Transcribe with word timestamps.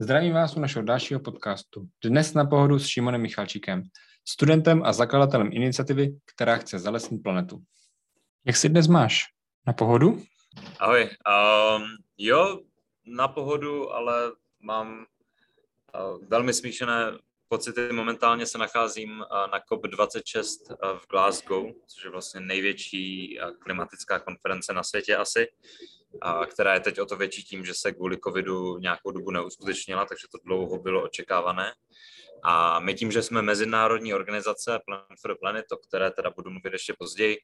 Zdravím 0.00 0.34
vás 0.34 0.56
u 0.56 0.60
našeho 0.60 0.82
dalšího 0.84 1.20
podcastu. 1.20 1.88
Dnes 2.04 2.34
na 2.34 2.44
pohodu 2.44 2.78
s 2.78 2.86
Šimonem 2.86 3.20
Michalčíkem, 3.20 3.82
studentem 4.24 4.82
a 4.84 4.92
zakladatelem 4.92 5.52
iniciativy, 5.52 6.08
která 6.24 6.56
chce 6.56 6.78
zalesnit 6.78 7.22
planetu. 7.22 7.58
Jak 8.46 8.56
si 8.56 8.68
dnes 8.68 8.86
máš? 8.86 9.24
Na 9.66 9.72
pohodu? 9.72 10.22
Ahoj. 10.78 11.02
Um, 11.02 11.82
jo, 12.18 12.60
na 13.06 13.28
pohodu, 13.28 13.92
ale 13.92 14.32
mám 14.60 14.98
uh, 14.98 16.28
velmi 16.28 16.54
smíšené 16.54 17.12
pocity. 17.48 17.92
Momentálně 17.92 18.46
se 18.46 18.58
nacházím 18.58 19.10
uh, 19.10 19.50
na 19.52 19.58
COP26 19.58 20.46
uh, 20.70 20.98
v 20.98 21.08
Glasgow, 21.10 21.66
což 21.86 22.04
je 22.04 22.10
vlastně 22.10 22.40
největší 22.40 23.38
uh, 23.38 23.50
klimatická 23.58 24.18
konference 24.18 24.72
na 24.72 24.82
světě 24.82 25.16
asi 25.16 25.48
a 25.48 25.97
která 26.50 26.74
je 26.74 26.80
teď 26.80 27.00
o 27.00 27.06
to 27.06 27.16
větší 27.16 27.42
tím, 27.42 27.64
že 27.64 27.74
se 27.74 27.92
kvůli 27.92 28.18
covidu 28.24 28.78
nějakou 28.78 29.10
dobu 29.10 29.30
neuskutečnila, 29.30 30.04
takže 30.04 30.26
to 30.32 30.38
dlouho 30.44 30.78
bylo 30.78 31.02
očekávané. 31.02 31.72
A 32.44 32.80
my 32.80 32.94
tím, 32.94 33.12
že 33.12 33.22
jsme 33.22 33.42
mezinárodní 33.42 34.14
organizace 34.14 34.80
Plan 34.86 35.04
for 35.20 35.30
the 35.30 35.38
Planet, 35.40 35.72
o 35.72 35.76
které 35.76 36.10
teda 36.10 36.30
budu 36.30 36.50
mluvit 36.50 36.72
ještě 36.72 36.94
později, 36.98 37.36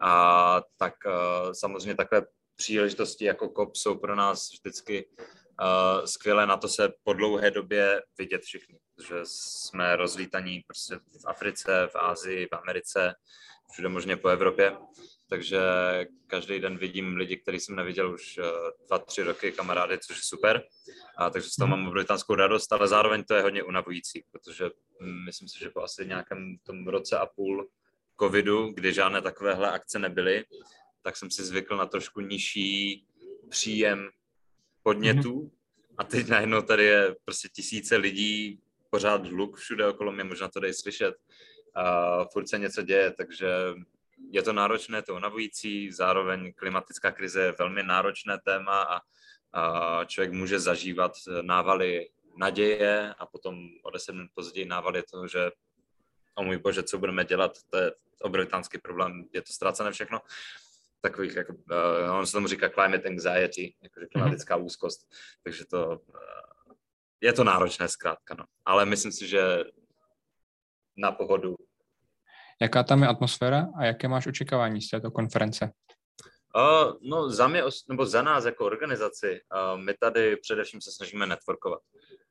a 0.00 0.62
tak 0.76 0.94
uh, 1.06 1.52
samozřejmě 1.52 1.94
takové 1.94 2.22
příležitosti 2.56 3.24
jako 3.24 3.48
COP 3.48 3.76
jsou 3.76 3.98
pro 3.98 4.14
nás 4.14 4.48
vždycky 4.52 5.06
uh, 5.06 6.04
skvělé 6.04 6.46
na 6.46 6.56
to 6.56 6.68
se 6.68 6.92
po 7.02 7.12
dlouhé 7.12 7.50
době 7.50 8.02
vidět 8.18 8.42
všichni, 8.42 8.78
protože 8.96 9.20
jsme 9.24 9.96
rozlítaní 9.96 10.60
prostě 10.66 10.96
v 10.96 11.26
Africe, 11.26 11.88
v 11.92 11.96
Ázii, 11.96 12.48
v 12.52 12.56
Americe, 12.56 13.14
všude 13.72 13.88
možně 13.88 14.16
po 14.16 14.28
Evropě 14.28 14.76
takže 15.32 15.60
každý 16.26 16.60
den 16.60 16.78
vidím 16.78 17.16
lidi, 17.16 17.36
který 17.36 17.60
jsem 17.60 17.76
neviděl 17.76 18.14
už 18.14 18.38
eh, 18.38 18.42
dva, 18.86 18.98
tři 18.98 19.22
roky, 19.22 19.52
kamarády, 19.52 19.98
což 19.98 20.16
je 20.16 20.22
super. 20.24 20.62
A 21.16 21.30
takže 21.30 21.50
z 21.50 21.56
toho 21.56 21.68
mhm. 21.68 21.78
mám 21.78 21.88
obrovitánskou 21.88 22.34
radost, 22.34 22.72
ale 22.72 22.88
zároveň 22.88 23.24
to 23.24 23.34
je 23.34 23.42
hodně 23.42 23.62
unavující, 23.62 24.24
protože 24.30 24.70
myslím 25.24 25.48
si, 25.48 25.58
že 25.58 25.70
po 25.70 25.82
asi 25.82 26.06
nějakém 26.06 26.56
tom 26.62 26.88
roce 26.88 27.18
a 27.18 27.26
půl 27.26 27.68
covidu, 28.20 28.72
kdy 28.72 28.92
žádné 28.92 29.22
takovéhle 29.22 29.70
akce 29.70 29.98
nebyly, 29.98 30.44
tak 31.02 31.16
jsem 31.16 31.30
si 31.30 31.44
zvykl 31.44 31.76
na 31.76 31.86
trošku 31.86 32.20
nižší 32.20 33.06
příjem 33.48 34.08
podnětů 34.82 35.40
mhm. 35.40 35.50
a 35.98 36.04
teď 36.04 36.28
najednou 36.28 36.62
tady 36.62 36.84
je 36.84 37.16
prostě 37.24 37.48
tisíce 37.48 37.96
lidí, 37.96 38.60
pořád 38.90 39.26
hluk 39.26 39.56
všude 39.56 39.86
okolo 39.86 40.12
mě, 40.12 40.24
možná 40.24 40.48
to 40.48 40.60
dej 40.60 40.74
slyšet. 40.74 41.14
A 41.74 42.24
furt 42.24 42.48
se 42.48 42.58
něco 42.58 42.82
děje, 42.82 43.10
takže 43.10 43.46
je 44.30 44.42
to 44.42 44.52
náročné, 44.52 45.02
to 45.02 45.14
unavující, 45.14 45.92
zároveň 45.92 46.52
klimatická 46.52 47.10
krize 47.10 47.42
je 47.42 47.54
velmi 47.58 47.82
náročné 47.82 48.38
téma 48.44 48.82
a, 48.82 49.00
a 49.52 50.04
člověk 50.04 50.32
může 50.32 50.60
zažívat 50.60 51.12
návaly 51.42 52.08
naděje 52.36 53.14
a 53.18 53.26
potom 53.26 53.68
o 53.82 53.90
deset 53.90 54.12
minut 54.12 54.30
později 54.34 54.66
návaly 54.66 55.02
toho, 55.02 55.28
že 55.28 55.50
o 56.34 56.44
můj 56.44 56.58
bože, 56.58 56.82
co 56.82 56.98
budeme 56.98 57.24
dělat, 57.24 57.52
to 57.70 57.78
je 57.78 57.92
obrovitánský 58.22 58.78
problém, 58.78 59.24
je 59.32 59.42
to 59.42 59.52
ztracené 59.52 59.92
všechno. 59.92 60.20
Takových, 61.00 61.36
jako, 61.36 61.52
uh, 61.52 62.16
on 62.18 62.26
se 62.26 62.32
tomu 62.32 62.46
říká 62.46 62.68
climate 62.68 63.08
anxiety, 63.08 63.74
jakože 63.82 64.06
klimatická 64.06 64.56
mm-hmm. 64.56 64.64
úzkost, 64.64 65.14
takže 65.42 65.64
to, 65.66 65.86
uh, 65.86 66.74
je 67.20 67.32
to 67.32 67.44
náročné 67.44 67.88
zkrátka, 67.88 68.34
no. 68.38 68.44
Ale 68.64 68.86
myslím 68.86 69.12
si, 69.12 69.28
že 69.28 69.64
na 70.96 71.12
pohodu 71.12 71.56
Jaká 72.62 72.82
tam 72.82 73.02
je 73.02 73.08
atmosféra 73.08 73.66
a 73.78 73.84
jaké 73.84 74.08
máš 74.08 74.26
očekávání 74.26 74.82
z 74.82 74.88
této 74.88 75.10
konference? 75.10 75.70
Uh, 76.56 76.92
no 77.10 77.30
za 77.30 77.48
mě, 77.48 77.62
nebo 77.88 78.06
za 78.06 78.22
nás 78.22 78.44
jako 78.44 78.66
organizaci, 78.66 79.40
uh, 79.74 79.80
my 79.80 79.94
tady 79.94 80.36
především 80.36 80.80
se 80.80 80.92
snažíme 80.92 81.26
networkovat. 81.26 81.80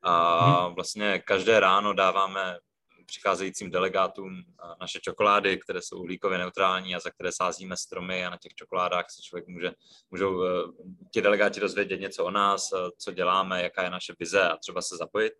A 0.01 0.45
uh, 0.47 0.65
hmm. 0.65 0.75
vlastně 0.75 1.19
každé 1.19 1.59
ráno 1.59 1.93
dáváme 1.93 2.57
přicházejícím 3.11 3.71
delegátům 3.71 4.43
naše 4.81 4.99
čokolády, 4.99 5.57
které 5.57 5.81
jsou 5.81 5.99
uhlíkově 5.99 6.37
neutrální 6.37 6.95
a 6.95 6.99
za 6.99 7.09
které 7.09 7.31
sázíme 7.31 7.77
stromy 7.77 8.25
a 8.25 8.29
na 8.29 8.37
těch 8.37 8.53
čokoládách 8.55 9.05
se 9.09 9.21
člověk 9.21 9.47
může, 9.47 9.71
můžou 10.11 10.43
ti 11.13 11.21
delegáti 11.21 11.59
dozvědět 11.59 12.01
něco 12.01 12.25
o 12.25 12.31
nás, 12.31 12.69
co 12.97 13.11
děláme, 13.11 13.63
jaká 13.63 13.83
je 13.83 13.89
naše 13.89 14.13
vize 14.19 14.41
a 14.41 14.57
třeba 14.57 14.81
se 14.81 14.97
zapojit. 14.97 15.33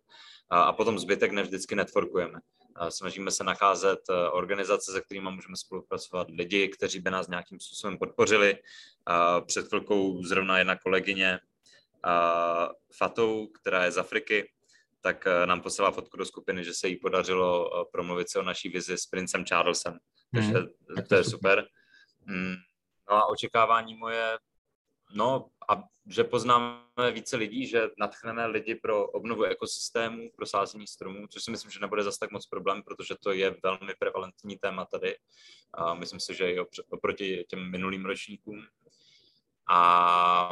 A 0.50 0.72
potom 0.72 0.98
zbytek 0.98 1.32
nevždycky 1.32 1.74
networkujeme. 1.74 2.38
Snažíme 2.88 3.30
se 3.30 3.44
nacházet 3.44 4.00
eh, 4.10 4.28
organizace, 4.28 4.92
se 4.92 5.00
kterými 5.00 5.30
můžeme 5.30 5.56
spolupracovat, 5.56 6.26
lidi, 6.30 6.68
kteří 6.68 7.00
by 7.00 7.10
nás 7.10 7.28
nějakým 7.28 7.60
způsobem 7.60 7.98
podpořili. 7.98 8.58
Před 9.46 9.68
chvilkou 9.68 10.22
zrovna 10.22 10.58
jedna 10.58 10.76
kolegyně 10.76 11.38
Fatou, 12.98 13.46
která 13.46 13.84
je 13.84 13.92
z 13.92 13.98
Afriky, 13.98 14.50
tak 15.02 15.26
eh, 15.26 15.46
nám 15.46 15.60
poslala 15.60 15.90
fotku 15.90 16.16
do 16.16 16.24
skupiny, 16.24 16.64
že 16.64 16.74
se 16.74 16.88
jí 16.88 16.96
podařilo 16.96 17.80
eh, 17.80 17.84
promluvit 17.92 18.30
se 18.30 18.38
o 18.38 18.42
naší 18.42 18.68
vizi 18.68 18.98
s 18.98 19.06
princem 19.06 19.44
Charlesem. 19.44 19.98
Takže 20.34 20.52
hmm, 20.52 20.66
to 21.08 21.14
je 21.14 21.24
super. 21.24 21.58
super. 21.58 21.66
Mm, 22.26 22.54
no 23.10 23.16
a 23.16 23.26
očekávání 23.26 23.94
moje 23.94 24.38
No 25.14 25.48
a 25.68 25.82
že 26.06 26.24
poznáme 26.24 27.12
více 27.12 27.36
lidí, 27.36 27.66
že 27.66 27.90
natchneme 27.98 28.46
lidi 28.46 28.74
pro 28.74 29.06
obnovu 29.06 29.42
ekosystému, 29.42 30.30
pro 30.36 30.46
sázení 30.46 30.86
stromů, 30.86 31.26
což 31.26 31.44
si 31.44 31.50
myslím, 31.50 31.70
že 31.70 31.80
nebude 31.80 32.02
zase 32.02 32.18
tak 32.18 32.30
moc 32.30 32.46
problém, 32.46 32.82
protože 32.82 33.14
to 33.20 33.32
je 33.32 33.56
velmi 33.62 33.94
prevalentní 33.98 34.58
téma 34.58 34.84
tady. 34.84 35.16
A 35.74 35.94
myslím 35.94 36.20
si, 36.20 36.34
že 36.34 36.52
i 36.52 36.60
oproti 36.90 37.44
těm 37.48 37.70
minulým 37.70 38.04
ročníkům. 38.04 38.66
A 39.68 40.50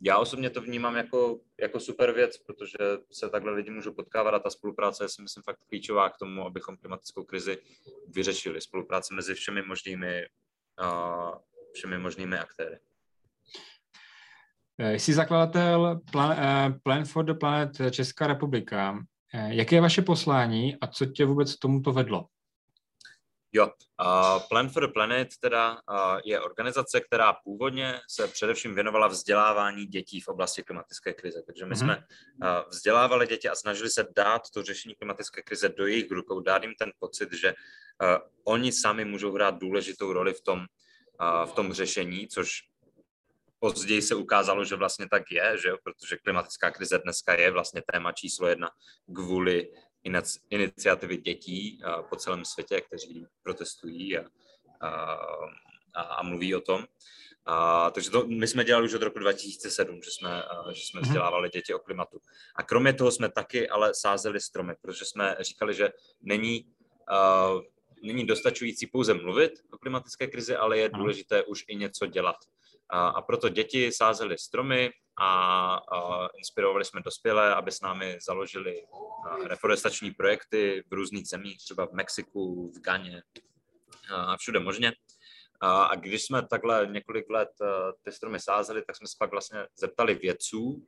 já 0.00 0.18
osobně 0.18 0.50
to 0.50 0.60
vnímám 0.60 0.96
jako, 0.96 1.40
jako 1.60 1.80
super 1.80 2.12
věc, 2.12 2.38
protože 2.38 2.78
se 3.12 3.28
takhle 3.28 3.52
lidi 3.52 3.70
můžou 3.70 3.92
potkávat 3.92 4.34
a 4.34 4.38
ta 4.38 4.50
spolupráce 4.50 5.04
je 5.04 5.08
si 5.08 5.22
myslím 5.22 5.42
fakt 5.42 5.58
klíčová 5.68 6.10
k 6.10 6.18
tomu, 6.18 6.46
abychom 6.46 6.76
klimatickou 6.76 7.24
krizi 7.24 7.58
vyřešili. 8.08 8.60
Spolupráce 8.60 9.14
mezi 9.14 9.34
všemi 9.34 9.62
možnými, 9.62 10.26
uh, 10.80 11.34
všemi 11.74 11.98
možnými 11.98 12.38
aktéry. 12.38 12.78
Eh, 14.78 14.94
jsi 14.94 15.14
zakladatel 15.14 16.00
Plan, 16.12 16.30
uh, 16.30 16.78
Plan 16.82 17.04
for 17.04 17.24
the 17.24 17.34
Planet 17.34 17.72
Česká 17.90 18.26
republika. 18.26 18.92
Uh, 18.92 19.50
jaké 19.50 19.76
je 19.76 19.80
vaše 19.80 20.02
poslání 20.02 20.76
a 20.80 20.86
co 20.86 21.06
tě 21.06 21.24
vůbec 21.24 21.54
k 21.54 21.58
tomuto 21.58 21.92
vedlo? 21.92 22.26
Jo, 23.56 23.66
uh, 23.66 24.42
Plan 24.48 24.68
for 24.68 24.86
the 24.86 24.92
Planet 24.92 25.28
teda 25.40 25.72
uh, 25.72 26.20
je 26.24 26.40
organizace, 26.40 27.00
která 27.00 27.32
původně 27.32 28.00
se 28.08 28.28
především 28.28 28.74
věnovala 28.74 29.06
vzdělávání 29.06 29.86
dětí 29.86 30.20
v 30.20 30.28
oblasti 30.28 30.62
klimatické 30.62 31.12
krize. 31.12 31.42
Takže 31.46 31.66
my 31.66 31.74
mm-hmm. 31.74 31.78
jsme 31.78 31.96
uh, 31.96 32.68
vzdělávali 32.68 33.26
děti 33.26 33.48
a 33.48 33.54
snažili 33.54 33.90
se 33.90 34.06
dát 34.16 34.42
to 34.54 34.62
řešení 34.62 34.94
klimatické 34.94 35.42
krize 35.42 35.68
do 35.68 35.86
jejich 35.86 36.10
rukou, 36.10 36.40
dát 36.40 36.62
jim 36.62 36.74
ten 36.78 36.92
pocit, 36.98 37.32
že 37.32 37.54
uh, 37.54 38.08
oni 38.44 38.72
sami 38.72 39.04
můžou 39.04 39.32
hrát 39.32 39.58
důležitou 39.58 40.12
roli 40.12 40.34
v 40.34 40.40
tom, 40.40 40.58
uh, 40.58 41.50
v 41.50 41.52
tom 41.52 41.72
řešení, 41.72 42.28
což 42.28 42.62
Později 43.58 44.02
se 44.02 44.14
ukázalo, 44.14 44.64
že 44.64 44.76
vlastně 44.76 45.08
tak 45.08 45.22
je, 45.30 45.58
že 45.62 45.68
jo? 45.68 45.76
protože 45.82 46.16
klimatická 46.16 46.70
krize 46.70 46.98
dneska 46.98 47.34
je 47.34 47.50
vlastně 47.50 47.82
téma 47.92 48.12
číslo 48.12 48.48
jedna 48.48 48.70
kvůli 49.14 49.72
iniciativy 50.50 51.16
dětí 51.16 51.80
po 52.08 52.16
celém 52.16 52.44
světě, 52.44 52.80
kteří 52.80 53.26
protestují 53.42 54.18
a, 54.18 54.24
a, 54.80 56.02
a 56.02 56.22
mluví 56.22 56.54
o 56.54 56.60
tom. 56.60 56.86
A, 57.46 57.90
takže 57.90 58.10
to 58.10 58.26
my 58.26 58.46
jsme 58.46 58.64
dělali 58.64 58.84
už 58.84 58.94
od 58.94 59.02
roku 59.02 59.18
2007, 59.18 60.02
že 60.02 60.10
jsme, 60.10 60.42
že 60.72 60.82
jsme 60.82 61.00
mhm. 61.00 61.08
vzdělávali 61.08 61.48
děti 61.48 61.74
o 61.74 61.78
klimatu. 61.78 62.20
A 62.54 62.62
kromě 62.62 62.92
toho 62.92 63.10
jsme 63.10 63.28
taky 63.28 63.68
ale 63.68 63.94
sázeli 63.94 64.40
stromy, 64.40 64.74
protože 64.82 65.04
jsme 65.04 65.36
říkali, 65.40 65.74
že 65.74 65.92
není, 66.20 66.64
uh, 67.54 67.62
není 68.02 68.26
dostačující 68.26 68.86
pouze 68.86 69.14
mluvit 69.14 69.52
o 69.72 69.78
klimatické 69.78 70.26
krizi, 70.26 70.56
ale 70.56 70.78
je 70.78 70.88
důležité 70.88 71.42
už 71.42 71.64
i 71.68 71.76
něco 71.76 72.06
dělat. 72.06 72.36
A, 72.90 73.22
proto 73.22 73.48
děti 73.48 73.92
sázely 73.92 74.38
stromy 74.38 74.90
a, 75.20 75.80
inspirovali 76.38 76.84
jsme 76.84 77.00
dospělé, 77.00 77.54
aby 77.54 77.72
s 77.72 77.80
námi 77.80 78.18
založili 78.26 78.82
reforestační 79.44 80.10
projekty 80.10 80.84
v 80.90 80.92
různých 80.92 81.28
zemích, 81.28 81.58
třeba 81.58 81.86
v 81.86 81.92
Mexiku, 81.92 82.72
v 82.76 82.80
Ganě 82.80 83.22
a 84.10 84.36
všude 84.36 84.60
možně. 84.60 84.92
A, 85.60 85.94
když 85.94 86.24
jsme 86.24 86.46
takhle 86.46 86.86
několik 86.90 87.30
let 87.30 87.50
ty 88.02 88.12
stromy 88.12 88.40
sázeli, 88.40 88.82
tak 88.86 88.96
jsme 88.96 89.06
se 89.06 89.16
pak 89.18 89.30
vlastně 89.30 89.66
zeptali 89.76 90.14
vědců, 90.14 90.86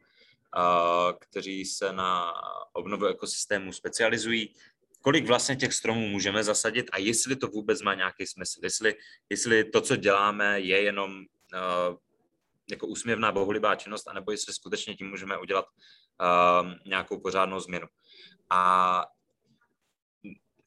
kteří 1.20 1.64
se 1.64 1.92
na 1.92 2.32
obnovu 2.72 3.06
ekosystému 3.06 3.72
specializují, 3.72 4.54
kolik 5.02 5.26
vlastně 5.26 5.56
těch 5.56 5.74
stromů 5.74 6.08
můžeme 6.08 6.44
zasadit 6.44 6.86
a 6.92 6.98
jestli 6.98 7.36
to 7.36 7.46
vůbec 7.46 7.82
má 7.82 7.94
nějaký 7.94 8.26
smysl, 8.26 8.60
jestli, 8.62 8.94
jestli 9.30 9.64
to, 9.64 9.80
co 9.80 9.96
děláme, 9.96 10.60
je 10.60 10.82
jenom 10.82 11.24
jako 12.70 12.86
úsměvná 12.86 13.32
bohulibá 13.32 13.74
činnost, 13.74 14.08
anebo 14.08 14.30
jestli 14.30 14.52
skutečně 14.52 14.94
tím 14.94 15.10
můžeme 15.10 15.38
udělat 15.38 15.64
uh, 15.64 16.72
nějakou 16.86 17.20
pořádnou 17.20 17.60
změnu. 17.60 17.86
A 18.50 19.04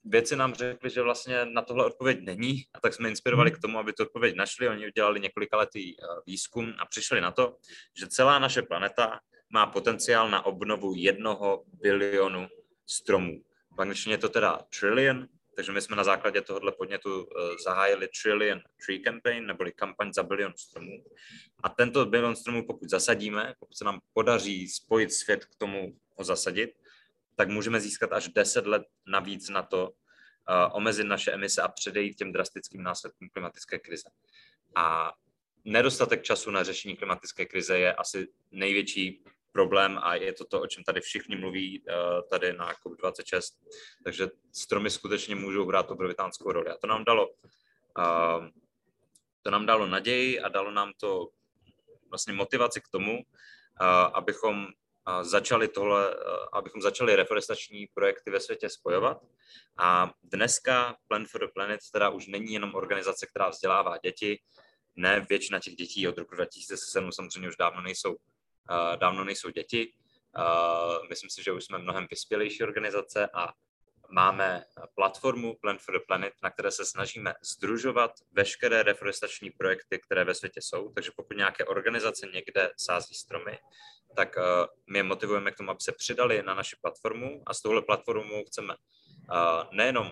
věci 0.06 0.36
nám 0.36 0.54
řekli, 0.54 0.90
že 0.90 1.02
vlastně 1.02 1.46
na 1.46 1.62
tohle 1.62 1.86
odpověď 1.86 2.20
není, 2.22 2.66
a 2.74 2.80
tak 2.80 2.94
jsme 2.94 3.10
inspirovali 3.10 3.52
mhm. 3.52 3.58
k 3.58 3.62
tomu, 3.62 3.80
aby 3.80 3.94
tu 3.94 4.04
odpověď 4.04 4.36
našli. 4.36 4.70
Oni 4.70 4.88
udělali 4.88 5.20
několika 5.20 5.58
letý 5.58 5.98
uh, 5.98 6.06
výzkum 6.28 6.74
a 6.80 6.86
přišli 6.86 7.22
na 7.22 7.32
to, 7.32 7.58
že 8.00 8.08
celá 8.08 8.40
naše 8.40 8.62
planeta 8.62 9.20
má 9.50 9.68
potenciál 9.68 10.30
na 10.30 10.46
obnovu 10.46 10.94
jednoho 10.96 11.64
bilionu 11.68 12.48
stromů. 12.88 13.44
V 13.78 13.82
angličtině 13.82 14.14
je 14.14 14.18
to 14.18 14.30
teda 14.30 14.60
trillion, 14.80 15.28
takže 15.56 15.72
my 15.72 15.82
jsme 15.82 15.96
na 15.96 16.04
základě 16.04 16.42
tohohle 16.42 16.72
podnětu 16.72 17.24
uh, 17.24 17.28
zahájili 17.66 18.08
Trillion 18.24 18.62
Tree 18.86 19.00
Campaign, 19.00 19.46
neboli 19.46 19.72
kampaň 19.72 20.14
za 20.14 20.24
bilion 20.24 20.54
stromů. 20.58 21.04
A 21.64 21.70
tento 21.70 22.06
bilion 22.06 22.36
stromů, 22.36 22.68
pokud 22.68 22.90
zasadíme, 22.90 23.56
pokud 23.60 23.78
se 23.78 23.86
nám 23.86 24.00
podaří 24.14 24.68
spojit 24.68 25.14
svět 25.14 25.46
k 25.46 25.56
tomu 25.56 25.98
ho 26.16 26.24
zasadit, 26.24 26.70
tak 27.36 27.50
můžeme 27.50 27.80
získat 27.80 28.14
až 28.14 28.28
10 28.28 28.68
let 28.68 28.84
navíc 29.08 29.50
na 29.50 29.64
to, 29.64 29.90
uh, 29.90 29.96
omezit 30.72 31.04
naše 31.04 31.32
emise 31.32 31.62
a 31.62 31.68
předejít 31.68 32.18
těm 32.18 32.32
drastickým 32.32 32.84
následkům 32.84 33.30
klimatické 33.30 33.80
krize. 33.80 34.10
A 34.76 35.14
nedostatek 35.66 36.24
času 36.24 36.52
na 36.52 36.64
řešení 36.64 36.98
klimatické 36.98 37.46
krize 37.46 37.80
je 37.80 37.94
asi 37.94 38.28
největší 38.52 39.24
problém 39.52 40.00
a 40.02 40.16
je 40.16 40.34
to 40.34 40.46
to, 40.46 40.62
o 40.62 40.68
čem 40.68 40.84
tady 40.84 41.02
všichni 41.02 41.36
mluví 41.36 41.80
uh, 41.80 41.96
tady 42.30 42.54
na 42.54 42.74
COP26. 42.74 43.42
Takže 44.04 44.28
stromy 44.52 44.90
skutečně 44.90 45.36
můžou 45.36 45.66
hrát 45.66 45.92
obrovitánskou 45.92 46.52
roli. 46.52 46.70
A 46.70 46.78
to 46.78 46.88
nám 46.88 47.04
dalo, 47.06 47.30
uh, 47.30 48.48
to 49.42 49.52
nám 49.52 49.66
dalo 49.66 49.88
naději 49.88 50.40
a 50.40 50.50
dalo 50.50 50.72
nám 50.72 50.92
to 50.98 51.30
vlastně 52.10 52.34
motivaci 52.34 52.82
k 52.82 52.88
tomu, 52.88 53.14
uh, 53.14 53.22
abychom 54.14 54.68
začali 55.22 55.68
tohle, 55.68 56.16
abychom 56.54 56.82
začali 56.82 57.16
reforestační 57.16 57.88
projekty 57.94 58.32
ve 58.32 58.40
světě 58.40 58.70
spojovat. 58.70 59.18
A 59.78 60.12
dneska 60.24 60.96
Plan 61.08 61.26
for 61.26 61.42
the 61.42 61.48
Planet 61.54 61.80
teda 61.94 62.10
už 62.10 62.28
není 62.28 62.54
jenom 62.54 62.76
organizace, 62.76 63.28
která 63.28 63.50
vzdělává 63.50 63.98
děti, 63.98 64.40
ne 64.96 65.26
většina 65.30 65.60
těch 65.60 65.76
dětí 65.76 66.08
od 66.08 66.18
roku 66.18 66.36
2007 66.36 67.12
samozřejmě 67.12 67.50
už 67.50 67.56
dávno 67.56 67.82
nejsou 67.82 68.18
dávno 68.96 69.24
nejsou 69.24 69.50
děti. 69.50 69.94
Myslím 71.10 71.30
si, 71.30 71.44
že 71.44 71.52
už 71.52 71.66
jsme 71.66 71.78
mnohem 71.78 72.08
vyspělejší 72.10 72.64
organizace 72.64 73.30
a 73.34 73.54
máme 74.10 74.64
platformu 74.96 75.56
Plan 75.62 75.78
for 75.78 75.94
the 75.94 76.04
Planet, 76.08 76.34
na 76.44 76.50
které 76.50 76.72
se 76.72 76.86
snažíme 76.86 77.34
združovat 77.42 78.12
veškeré 78.32 78.84
reforestační 78.84 79.52
projekty, 79.52 80.00
které 80.00 80.24
ve 80.24 80.36
světě 80.36 80.62
jsou. 80.62 80.92
Takže 80.94 81.12
pokud 81.16 81.38
nějaké 81.38 81.66
organizace 81.66 82.28
někde 82.34 82.72
sází 82.78 83.16
stromy, 83.16 83.60
tak 84.16 84.36
my 84.88 85.00
je 85.00 85.04
motivujeme 85.04 85.52
k 85.52 85.58
tomu, 85.58 85.72
aby 85.72 85.80
se 85.82 85.92
přidali 85.92 86.44
na 86.44 86.54
naši 86.54 86.76
platformu 86.82 87.44
a 87.46 87.54
s 87.54 87.62
touhle 87.62 87.82
platformou 87.82 88.44
chceme 88.46 88.76
nejenom 89.72 90.12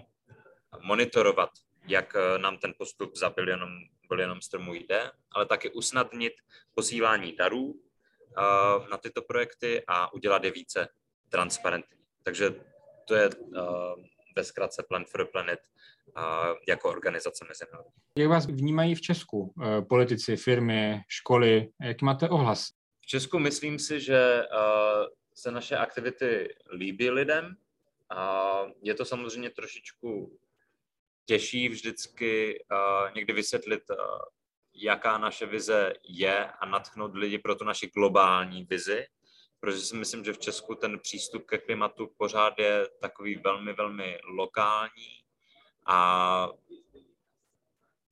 monitorovat, 0.79 1.49
jak 1.87 2.15
nám 2.37 2.57
ten 2.57 2.73
postup 2.77 3.15
za 3.15 3.29
bilionem, 3.29 3.79
bilionem 4.09 4.41
stromů 4.41 4.73
jde, 4.73 5.11
ale 5.31 5.45
taky 5.45 5.69
usnadnit 5.69 6.33
posílání 6.75 7.35
darů 7.35 7.81
na 8.91 8.97
tyto 8.97 9.21
projekty 9.21 9.83
a 9.87 10.13
udělat 10.13 10.43
je 10.43 10.51
více 10.51 10.87
transparentní. 11.29 11.99
Takže 12.23 12.55
to 13.07 13.15
je 13.15 13.29
ve 14.35 14.43
zkratce 14.43 14.83
Plan 14.83 15.05
for 15.05 15.23
the 15.23 15.31
Planet 15.31 15.59
jako 16.67 16.89
organizace 16.89 17.45
mezinárodní. 17.47 17.91
Jak 18.17 18.29
vás 18.29 18.45
vnímají 18.45 18.95
v 18.95 19.01
Česku 19.01 19.53
e, 19.63 19.81
politici, 19.81 20.37
firmy, 20.37 21.01
školy? 21.07 21.69
Jaký 21.81 22.05
máte 22.05 22.29
ohlas? 22.29 22.69
V 23.01 23.05
Česku 23.05 23.39
myslím 23.39 23.79
si, 23.79 23.99
že 23.99 24.43
se 25.33 25.51
naše 25.51 25.77
aktivity 25.77 26.55
líbí 26.71 27.09
lidem. 27.09 27.55
Je 28.81 28.93
to 28.93 29.05
samozřejmě 29.05 29.49
trošičku 29.49 30.39
těžší 31.25 31.69
vždycky 31.69 32.63
někdy 33.15 33.33
vysvětlit 33.33 33.83
jaká 34.83 35.17
naše 35.17 35.45
vize 35.45 35.93
je 36.03 36.45
a 36.45 36.65
natchnout 36.65 37.15
lidi 37.15 37.37
pro 37.37 37.55
tu 37.55 37.63
naši 37.63 37.87
globální 37.87 38.63
vizi, 38.63 39.05
protože 39.59 39.79
si 39.79 39.95
myslím, 39.95 40.25
že 40.25 40.33
v 40.33 40.39
Česku 40.39 40.75
ten 40.75 40.99
přístup 40.99 41.45
ke 41.45 41.57
klimatu 41.57 42.13
pořád 42.17 42.59
je 42.59 42.87
takový 43.01 43.35
velmi, 43.35 43.73
velmi 43.73 44.19
lokální 44.23 45.23
a 45.85 46.49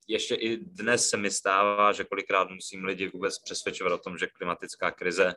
ještě 0.08 0.34
i 0.34 0.56
dnes 0.56 1.08
se 1.08 1.16
mi 1.16 1.30
stává, 1.30 1.92
že 1.92 2.04
kolikrát 2.04 2.50
musím 2.50 2.84
lidi 2.84 3.08
vůbec 3.08 3.38
přesvědčovat 3.38 3.92
o 3.92 3.98
tom, 3.98 4.18
že 4.18 4.26
klimatická 4.26 4.90
krize 4.90 5.34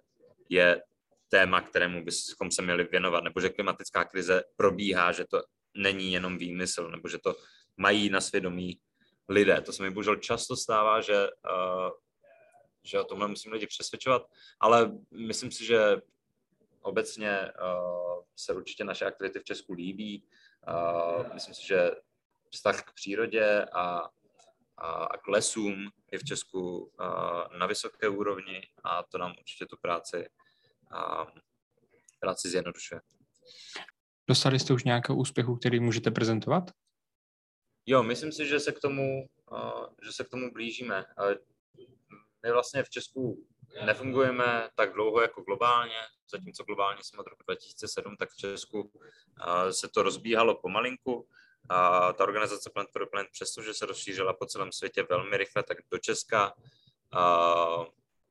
je 0.50 0.81
téma, 1.30 1.62
kterému 1.62 2.04
bychom 2.04 2.51
se 2.51 2.62
měli 2.62 2.84
věnovat, 2.84 3.24
nebo 3.24 3.42
že 3.42 3.50
klimatická 3.50 4.04
krize 4.04 4.44
probíhá, 4.56 5.12
že 5.12 5.25
to 5.25 5.44
není 5.75 6.13
jenom 6.13 6.38
výmysl, 6.38 6.89
nebo 6.89 7.10
že 7.10 7.18
to 7.18 7.36
mají 7.77 8.10
na 8.10 8.22
svědomí 8.22 8.80
lidé. 9.31 9.62
To 9.62 9.74
se 9.74 9.83
mi 9.83 9.89
bohužel 9.89 10.16
často 10.16 10.56
stává, 10.56 11.01
že, 11.01 11.28
uh, 11.28 11.89
že 12.83 13.00
o 13.00 13.04
tomhle 13.04 13.28
musím 13.28 13.51
lidi 13.51 13.68
přesvědčovat, 13.68 14.22
ale 14.60 14.92
myslím 15.12 15.51
si, 15.51 15.66
že 15.66 15.95
obecně 16.81 17.39
uh, 17.42 18.24
se 18.36 18.54
určitě 18.54 18.83
naše 18.83 19.06
aktivity 19.06 19.39
v 19.39 19.44
Česku 19.44 19.74
líbí. 19.74 20.28
Uh, 20.68 21.33
myslím 21.33 21.54
si, 21.54 21.68
že 21.68 21.92
vztah 22.51 22.83
k 22.83 22.94
přírodě 22.94 23.66
a, 23.66 24.10
a, 24.78 24.88
a 24.88 25.18
k 25.18 25.28
lesům 25.28 25.89
je 26.12 26.19
v 26.19 26.24
Česku 26.24 26.80
uh, 26.80 27.57
na 27.57 27.66
vysoké 27.66 28.10
úrovni 28.10 28.62
a 28.84 29.04
to 29.04 29.18
nám 29.18 29.34
určitě 29.39 29.66
tu 29.66 29.77
práci, 29.81 30.30
uh, 30.94 31.25
práci 32.19 32.50
zjednodušuje. 32.50 33.01
Dostali 34.27 34.60
jste 34.60 34.74
už 34.74 34.84
nějakého 34.84 35.18
úspěchu, 35.18 35.56
který 35.56 35.80
můžete 35.80 36.12
prezentovat? 36.12 36.72
Jo, 37.86 38.04
myslím 38.04 38.31
si, 38.31 38.45
že 38.45 38.60
se 38.60 38.72
k 38.72 38.80
tomu, 38.80 39.30
že 40.04 40.12
se 40.12 40.24
k 40.24 40.30
tomu 40.30 40.51
blížíme. 40.54 41.06
My 42.44 42.51
vlastně 42.51 42.83
v 42.83 42.89
Česku 42.89 43.48
nefungujeme 43.86 44.69
tak 44.75 44.94
dlouho 44.94 45.22
jako 45.22 45.42
globálně, 45.42 46.00
zatímco 46.30 46.63
globálně 46.63 47.04
jsme 47.04 47.19
od 47.19 47.28
roku 47.28 47.44
2007, 47.44 48.18
tak 48.18 48.30
v 48.30 48.38
Česku 48.38 48.92
se 49.72 49.89
to 49.89 50.04
rozbíhalo 50.04 50.56
pomalinku. 50.62 51.28
A 51.69 52.13
ta 52.13 52.24
organizace 52.24 52.69
Plant 52.74 52.89
for 52.92 53.10
Plant, 53.10 53.30
přestože 53.31 53.74
se 53.74 53.86
rozšířila 53.86 54.34
po 54.34 54.45
celém 54.45 54.72
světě 54.72 55.06
velmi 55.10 55.38
rychle, 55.38 55.63
tak 55.63 55.77
do 55.92 55.98
Česka 55.98 56.54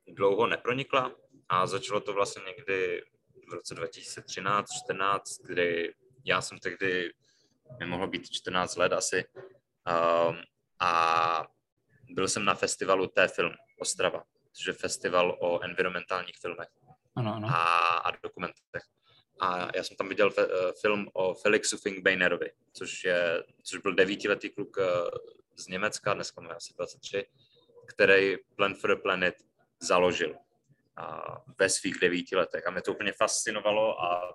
dlouho 0.06 0.46
nepronikla 0.46 1.16
a 1.48 1.66
začalo 1.66 2.00
to 2.00 2.12
vlastně 2.12 2.42
někdy 2.46 3.04
v 3.48 3.52
roce 3.52 3.74
2013-14, 3.74 5.20
kdy 5.46 5.94
já 6.24 6.42
jsem 6.42 6.58
tehdy 6.58 7.12
mi 7.78 7.86
mohlo 7.86 8.06
být 8.06 8.30
14 8.30 8.76
let 8.76 8.92
asi. 8.92 9.24
Um, 9.28 10.36
a 10.80 11.46
byl 12.10 12.28
jsem 12.28 12.44
na 12.44 12.54
festivalu 12.54 13.06
T-Film 13.06 13.52
Ostrava, 13.80 14.24
což 14.52 14.66
je 14.66 14.72
festival 14.72 15.38
o 15.40 15.64
environmentálních 15.64 16.36
filmech 16.40 16.68
ano, 17.16 17.34
ano. 17.34 17.48
A, 17.48 17.96
a 17.98 18.10
dokumentech. 18.22 18.82
A 19.40 19.68
já 19.76 19.84
jsem 19.84 19.96
tam 19.96 20.08
viděl 20.08 20.30
fe, 20.30 20.46
uh, 20.46 20.72
film 20.80 21.08
o 21.12 21.34
Felixu 21.34 21.76
Fingbainerovi, 21.76 22.52
což, 22.72 23.04
je, 23.04 23.44
což 23.62 23.80
byl 23.80 23.94
devítiletý 23.94 24.50
kluk 24.50 24.76
uh, 24.76 24.84
z 25.56 25.66
Německa, 25.66 26.14
dneska 26.14 26.40
má 26.40 26.54
asi 26.54 26.74
23, 26.76 27.26
který 27.88 28.36
Plan 28.56 28.74
for 28.74 28.94
the 28.94 29.02
Planet 29.02 29.34
založil 29.82 30.34
a 30.96 31.36
ve 31.58 31.68
svých 31.68 32.00
devíti 32.00 32.36
letech. 32.36 32.66
A 32.66 32.70
mě 32.70 32.82
to 32.82 32.92
úplně 32.92 33.12
fascinovalo 33.12 34.02
a 34.02 34.34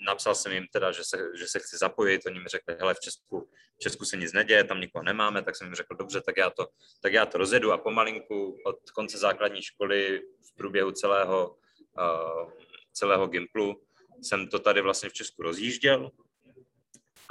napsal 0.00 0.34
jsem 0.34 0.52
jim 0.52 0.66
teda, 0.72 0.92
že 0.92 1.04
se, 1.04 1.18
že 1.38 1.46
se 1.46 1.58
chci 1.58 1.76
zapojit, 1.76 2.26
oni 2.26 2.40
mi 2.40 2.48
řekli, 2.48 2.76
hele, 2.78 2.94
v 2.94 3.00
Česku, 3.00 3.50
v 3.76 3.78
Česku 3.78 4.04
se 4.04 4.16
nic 4.16 4.32
neděje, 4.32 4.64
tam 4.64 4.80
nikoho 4.80 5.02
nemáme, 5.02 5.42
tak 5.42 5.56
jsem 5.56 5.66
jim 5.66 5.74
řekl, 5.74 5.96
dobře, 5.96 6.20
tak 6.20 6.36
já 6.36 6.50
to, 6.50 6.66
tak 7.02 7.12
já 7.12 7.26
to 7.26 7.38
rozjedu. 7.38 7.72
A 7.72 7.78
pomalinku 7.78 8.56
od 8.64 8.90
konce 8.90 9.18
základní 9.18 9.62
školy 9.62 10.22
v 10.50 10.56
průběhu 10.56 10.92
celého, 10.92 11.56
uh, 11.98 12.52
celého 12.92 13.26
Gimplu 13.26 13.82
jsem 14.22 14.48
to 14.48 14.58
tady 14.58 14.80
vlastně 14.80 15.08
v 15.08 15.12
Česku 15.12 15.42
rozjížděl. 15.42 16.10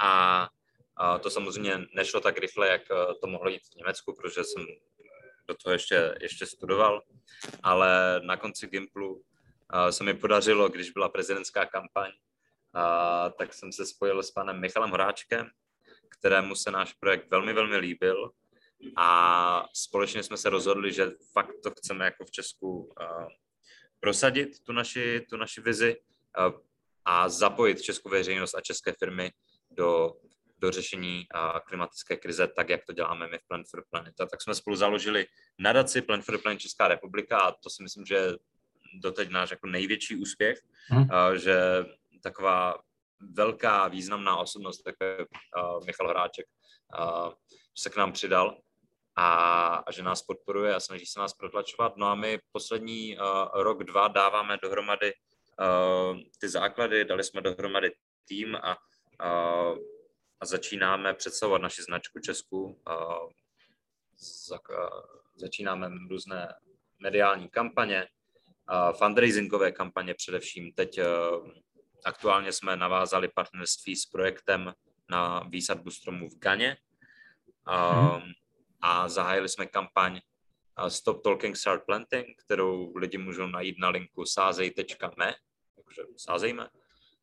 A 0.00 0.48
uh, 1.00 1.18
to 1.18 1.30
samozřejmě 1.30 1.78
nešlo 1.94 2.20
tak 2.20 2.38
rychle, 2.38 2.68
jak 2.68 2.82
uh, 2.90 3.14
to 3.20 3.26
mohlo 3.26 3.48
jít 3.48 3.62
v 3.72 3.76
Německu, 3.76 4.14
protože 4.14 4.44
jsem 4.44 4.66
do 5.48 5.54
toho 5.54 5.72
ještě, 5.72 6.14
ještě 6.20 6.46
studoval, 6.46 7.02
ale 7.62 8.20
na 8.24 8.36
konci 8.36 8.66
Gimplu 8.66 9.14
uh, 9.14 9.22
se 9.90 10.04
mi 10.04 10.14
podařilo, 10.14 10.68
když 10.68 10.90
byla 10.90 11.08
prezidentská 11.08 11.66
kampaň, 11.66 12.10
a, 12.74 13.30
tak 13.30 13.54
jsem 13.54 13.72
se 13.72 13.86
spojil 13.86 14.22
s 14.22 14.30
panem 14.30 14.60
Michalem 14.60 14.90
Horáčkem, 14.90 15.50
kterému 16.08 16.54
se 16.54 16.70
náš 16.70 16.92
projekt 16.92 17.30
velmi, 17.30 17.52
velmi 17.52 17.76
líbil 17.76 18.30
a 18.96 19.64
společně 19.74 20.22
jsme 20.22 20.36
se 20.36 20.50
rozhodli, 20.50 20.92
že 20.92 21.10
fakt 21.32 21.52
to 21.62 21.70
chceme 21.70 22.04
jako 22.04 22.24
v 22.24 22.30
Česku 22.30 22.92
a, 23.02 23.26
prosadit, 24.00 24.64
tu 24.64 24.72
naši, 24.72 25.26
tu 25.30 25.36
naši 25.36 25.60
vizi 25.60 25.96
a, 26.38 26.52
a 27.04 27.28
zapojit 27.28 27.82
českou 27.82 28.08
veřejnost 28.10 28.54
a 28.54 28.60
české 28.60 28.92
firmy 28.92 29.32
do, 29.70 30.12
do 30.58 30.70
řešení 30.70 31.26
a, 31.34 31.60
klimatické 31.60 32.16
krize, 32.16 32.48
tak 32.56 32.68
jak 32.68 32.84
to 32.84 32.92
děláme 32.92 33.28
my 33.28 33.38
v 33.38 33.48
Plan 33.48 33.64
for 33.70 33.84
Planet. 33.90 34.20
A 34.20 34.26
tak 34.26 34.42
jsme 34.42 34.54
spolu 34.54 34.76
založili 34.76 35.26
nadaci 35.58 36.02
Plan 36.02 36.22
for 36.22 36.38
Planet 36.38 36.60
Česká 36.60 36.88
republika 36.88 37.38
a 37.38 37.52
to 37.52 37.70
si 37.70 37.82
myslím, 37.82 38.06
že 38.06 38.14
je 38.14 38.36
doteď 39.02 39.30
náš 39.30 39.50
jako 39.50 39.66
největší 39.66 40.16
úspěch, 40.16 40.58
hmm. 40.88 41.08
že 41.36 41.84
taková 42.22 42.78
velká 43.32 43.88
významná 43.88 44.36
osobnost, 44.36 44.82
tak 44.82 44.94
je 45.00 45.18
uh, 45.18 45.86
Michal 45.86 46.08
Hráček, 46.08 46.46
uh, 46.98 47.32
se 47.78 47.90
k 47.90 47.96
nám 47.96 48.12
přidal 48.12 48.58
a, 49.16 49.74
a 49.74 49.92
že 49.92 50.02
nás 50.02 50.22
podporuje 50.22 50.74
a 50.74 50.80
snaží 50.80 51.06
se 51.06 51.20
nás 51.20 51.34
protlačovat. 51.34 51.96
No 51.96 52.06
a 52.06 52.14
my 52.14 52.38
poslední 52.52 53.18
uh, 53.18 53.62
rok, 53.62 53.84
dva 53.84 54.08
dáváme 54.08 54.58
dohromady 54.62 55.12
uh, 55.12 56.18
ty 56.40 56.48
základy, 56.48 57.04
dali 57.04 57.24
jsme 57.24 57.40
dohromady 57.40 57.92
tým 58.28 58.56
a, 58.56 58.76
uh, 59.24 59.78
a 60.40 60.46
začínáme 60.46 61.14
představovat 61.14 61.62
naši 61.62 61.82
značku 61.82 62.20
Česku. 62.20 62.64
Uh, 62.64 63.30
za, 64.46 64.58
uh, 64.70 65.00
začínáme 65.36 65.90
různé 66.10 66.54
mediální 67.02 67.48
kampaně, 67.48 68.06
uh, 68.72 68.96
fundraisingové 68.98 69.72
kampaně 69.72 70.14
především. 70.14 70.72
Teď 70.72 71.00
uh, 71.00 71.50
aktuálně 72.04 72.52
jsme 72.52 72.76
navázali 72.76 73.28
partnerství 73.28 73.96
s 73.96 74.06
projektem 74.06 74.74
na 75.10 75.40
výsadbu 75.40 75.90
stromů 75.90 76.28
v 76.28 76.38
Ganě. 76.38 76.76
Um, 77.68 78.22
a 78.80 79.08
zahájili 79.08 79.48
jsme 79.48 79.66
kampaň 79.66 80.20
Stop 80.88 81.22
Talking, 81.22 81.56
Start 81.56 81.86
Planting, 81.86 82.42
kterou 82.44 82.96
lidi 82.96 83.18
můžou 83.18 83.46
najít 83.46 83.78
na 83.78 83.88
linku 83.88 84.24
sázej.me, 84.24 85.34
takže 85.74 86.02
sázejme. 86.16 86.68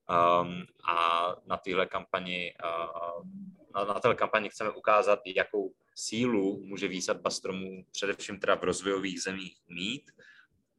Um, 0.10 0.66
a 0.90 1.28
na 1.46 1.58
téhle 1.58 1.86
kampani, 1.86 2.54
uh, 2.64 3.28
na, 3.74 3.94
na 3.94 4.00
téhle 4.00 4.16
kampani 4.16 4.50
chceme 4.50 4.72
ukázat, 4.72 5.20
jakou 5.26 5.74
sílu 5.96 6.62
může 6.66 6.88
výsadba 6.88 7.30
stromů 7.30 7.86
především 7.92 8.40
teda 8.40 8.56
v 8.56 8.64
rozvojových 8.64 9.22
zemích 9.22 9.58
mít 9.68 10.12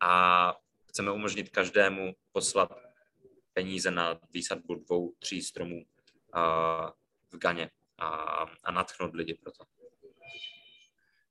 a 0.01 0.55
chceme 0.89 1.13
umožnit 1.13 1.51
každému 1.51 2.15
poslat 2.33 2.88
peníze 3.59 3.91
na 3.91 4.19
výsadbu 4.35 4.75
dvou, 4.75 5.13
tří 5.19 5.43
stromů 5.43 5.85
v 7.33 7.39
Ganě 7.39 7.71
a, 7.99 8.09
a 8.65 8.73
natchnout 8.73 9.15
lidi 9.15 9.35
pro 9.35 9.53
to. 9.53 9.65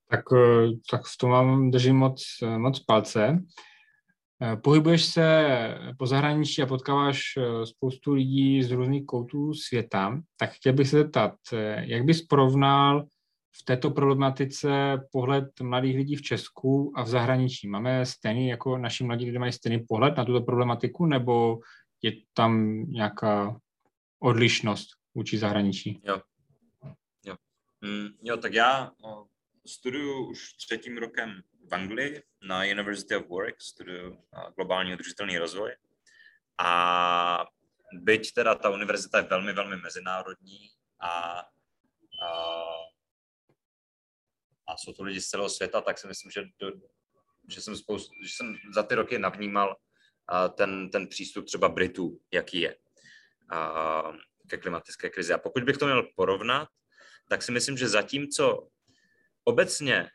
Tak, 0.10 0.26
eh, 0.34 0.68
tak 0.92 1.02
v 1.06 1.18
tom 1.18 1.30
vám 1.30 1.72
držím 1.72 1.96
moc, 1.96 2.24
eh, 2.44 2.58
moc 2.58 2.80
palce. 2.80 3.44
Eh, 4.44 4.56
pohybuješ 4.56 5.06
se 5.06 5.48
po 5.98 6.08
zahraničí 6.08 6.62
a 6.62 6.66
potkáváš 6.66 7.22
spoustu 7.64 8.14
lidí 8.14 8.64
z 8.64 8.72
různých 8.72 9.06
koutů 9.06 9.54
světa, 9.54 10.22
tak 10.38 10.52
chtěl 10.52 10.74
bych 10.74 10.88
se 10.88 10.98
zeptat, 10.98 11.36
jak 11.80 12.04
bys 12.04 12.22
porovnal 12.22 13.08
v 13.62 13.66
této 13.66 13.92
problematice 13.92 15.02
pohled 15.12 15.62
mladých 15.62 15.96
lidí 15.96 16.16
v 16.16 16.22
Česku 16.22 16.92
a 16.96 17.04
v 17.04 17.08
zahraničí? 17.08 17.68
Máme 17.68 18.06
stejný, 18.06 18.48
jako 18.48 18.78
naši 18.78 19.04
mladí 19.04 19.26
lidé 19.26 19.40
mají 19.40 19.52
stejný 19.52 19.80
pohled 19.88 20.18
na 20.18 20.26
tuto 20.26 20.42
problematiku, 20.42 21.06
nebo 21.06 21.60
je 22.02 22.12
tam 22.34 22.84
nějaká 22.92 23.60
odlišnost 24.20 24.90
vůči 25.16 25.38
zahraničí? 25.38 26.02
Jo. 26.04 26.22
Jo. 27.26 27.36
Mm, 27.82 28.08
jo, 28.22 28.38
tak 28.38 28.54
já 28.54 28.92
studuju 29.68 30.30
už 30.30 30.54
třetím 30.54 30.98
rokem 30.98 31.42
v 31.70 31.74
Anglii 31.74 32.24
na 32.42 32.64
University 32.64 33.16
of 33.16 33.30
Warwick, 33.30 33.62
studuju 33.62 34.18
globální 34.56 34.94
udržitelný 34.94 35.38
rozvoj. 35.38 35.76
A 36.58 37.46
byť 37.94 38.34
teda 38.34 38.56
ta 38.56 38.70
univerzita 38.70 39.18
je 39.18 39.24
velmi, 39.24 39.54
velmi 39.54 39.78
mezinárodní 39.78 40.70
a, 41.00 41.10
a, 41.10 41.46
a 44.68 44.78
jsou 44.78 44.94
to 44.94 45.04
lidi 45.04 45.22
z 45.22 45.28
celého 45.28 45.50
světa, 45.50 45.82
tak 45.82 45.98
si 45.98 46.08
myslím, 46.08 46.32
že, 46.32 46.44
do, 46.60 46.72
že, 47.48 47.62
jsem, 47.62 47.76
spoustu, 47.76 48.14
že 48.24 48.30
jsem 48.30 48.56
za 48.74 48.84
ty 48.84 48.96
roky 48.96 49.20
navnímal 49.20 49.76
ten, 50.56 50.90
ten 50.90 51.08
přístup 51.08 51.46
třeba 51.46 51.70
Britů, 51.70 52.20
jaký 52.34 52.62
je 52.62 52.76
ke 54.48 54.58
klimatické 54.58 55.10
krizi. 55.10 55.34
A 55.34 55.38
pokud 55.38 55.64
bych 55.64 55.78
to 55.78 55.86
měl 55.86 56.08
porovnat, 56.16 56.68
tak 57.30 57.44
si 57.44 57.52
myslím, 57.52 57.78
že 57.78 57.88
zatímco 57.88 58.68
obecně 59.44 60.10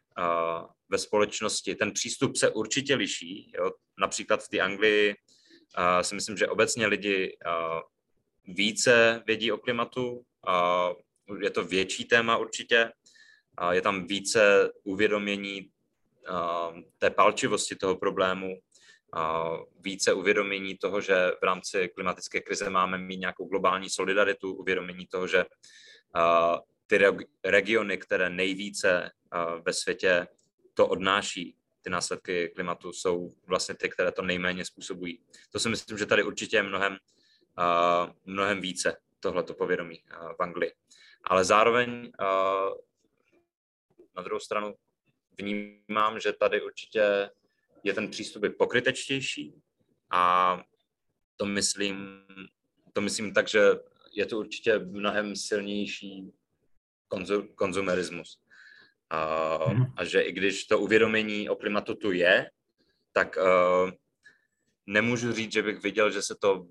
ve 0.89 0.99
společnosti 0.99 1.75
ten 1.75 1.93
přístup 1.93 2.37
se 2.37 2.51
určitě 2.51 2.95
liší. 2.95 3.53
Jo? 3.59 3.71
Například 3.99 4.43
v 4.45 4.49
té 4.49 4.61
Anglii 4.61 5.15
si 6.03 6.15
myslím, 6.15 6.37
že 6.37 6.49
obecně 6.49 6.87
lidi 6.87 7.37
více 8.45 9.23
vědí 9.27 9.53
o 9.53 9.59
klimatu, 9.59 10.25
je 11.41 11.51
to 11.51 11.65
větší 11.65 12.05
téma 12.05 12.37
určitě, 12.37 12.93
je 13.71 13.81
tam 13.81 14.07
více 14.07 14.71
uvědomění 14.85 15.71
té 16.99 17.11
palčivosti 17.11 17.77
toho 17.77 17.97
problému, 17.97 18.59
více 19.81 20.13
uvědomění 20.13 20.77
toho, 20.77 21.01
že 21.01 21.15
v 21.41 21.45
rámci 21.45 21.89
klimatické 21.89 22.41
krize 22.41 22.71
máme 22.71 22.99
mít 22.99 23.17
nějakou 23.17 23.45
globální 23.45 23.91
solidaritu, 23.91 24.55
uvědomění 24.55 25.07
toho, 25.07 25.27
že 25.27 25.45
ty 26.87 27.01
regiony, 27.45 27.99
které 27.99 28.31
nejvíce 28.31 29.11
ve 29.67 29.73
světě 29.73 30.29
to 30.75 30.87
odnáší, 30.87 31.57
ty 31.83 31.91
následky 31.91 32.49
klimatu, 32.49 32.93
jsou 32.93 33.31
vlastně 33.47 33.75
ty, 33.75 33.89
které 33.89 34.13
to 34.13 34.23
nejméně 34.23 34.65
způsobují. 34.65 35.25
To 35.51 35.59
si 35.59 35.69
myslím, 35.69 35.99
že 35.99 36.07
tady 36.07 36.23
určitě 36.23 36.57
je 36.57 36.63
mnohem, 36.63 36.97
mnohem 38.25 38.61
více 38.61 38.97
tohleto 39.21 39.55
povědomí 39.55 40.03
v 40.39 40.43
Anglii. 40.43 40.73
Ale 41.25 41.45
zároveň 41.45 42.13
na 44.17 44.23
druhou 44.23 44.41
stranu 44.41 44.75
vnímám, 45.39 46.21
že 46.21 46.33
tady 46.33 46.63
určitě 46.63 47.31
je 47.83 47.95
ten 47.95 48.11
přístup 48.11 48.43
pokrytečtější 48.59 49.55
a 50.11 50.63
to 51.37 51.47
myslím, 51.47 52.25
to 52.93 53.01
myslím 53.01 53.35
tak, 53.35 53.49
že 53.49 53.61
je 54.13 54.27
to 54.27 54.39
určitě 54.39 54.79
mnohem 54.79 55.37
silnější 55.37 56.33
konzumerismus. 57.55 58.39
A, 59.11 59.59
mhm. 59.69 59.93
a 59.97 60.05
že 60.05 60.21
i 60.21 60.33
když 60.33 60.65
to 60.65 60.79
uvědomění 60.79 61.49
o 61.49 61.57
klimatu 61.57 61.95
tu 61.95 62.13
je, 62.13 62.51
tak 63.13 63.37
uh, 63.37 63.91
nemůžu 64.87 65.33
říct, 65.33 65.53
že 65.53 65.63
bych 65.63 65.83
viděl, 65.83 66.11
že 66.11 66.23
se 66.23 66.35
to, 66.35 66.67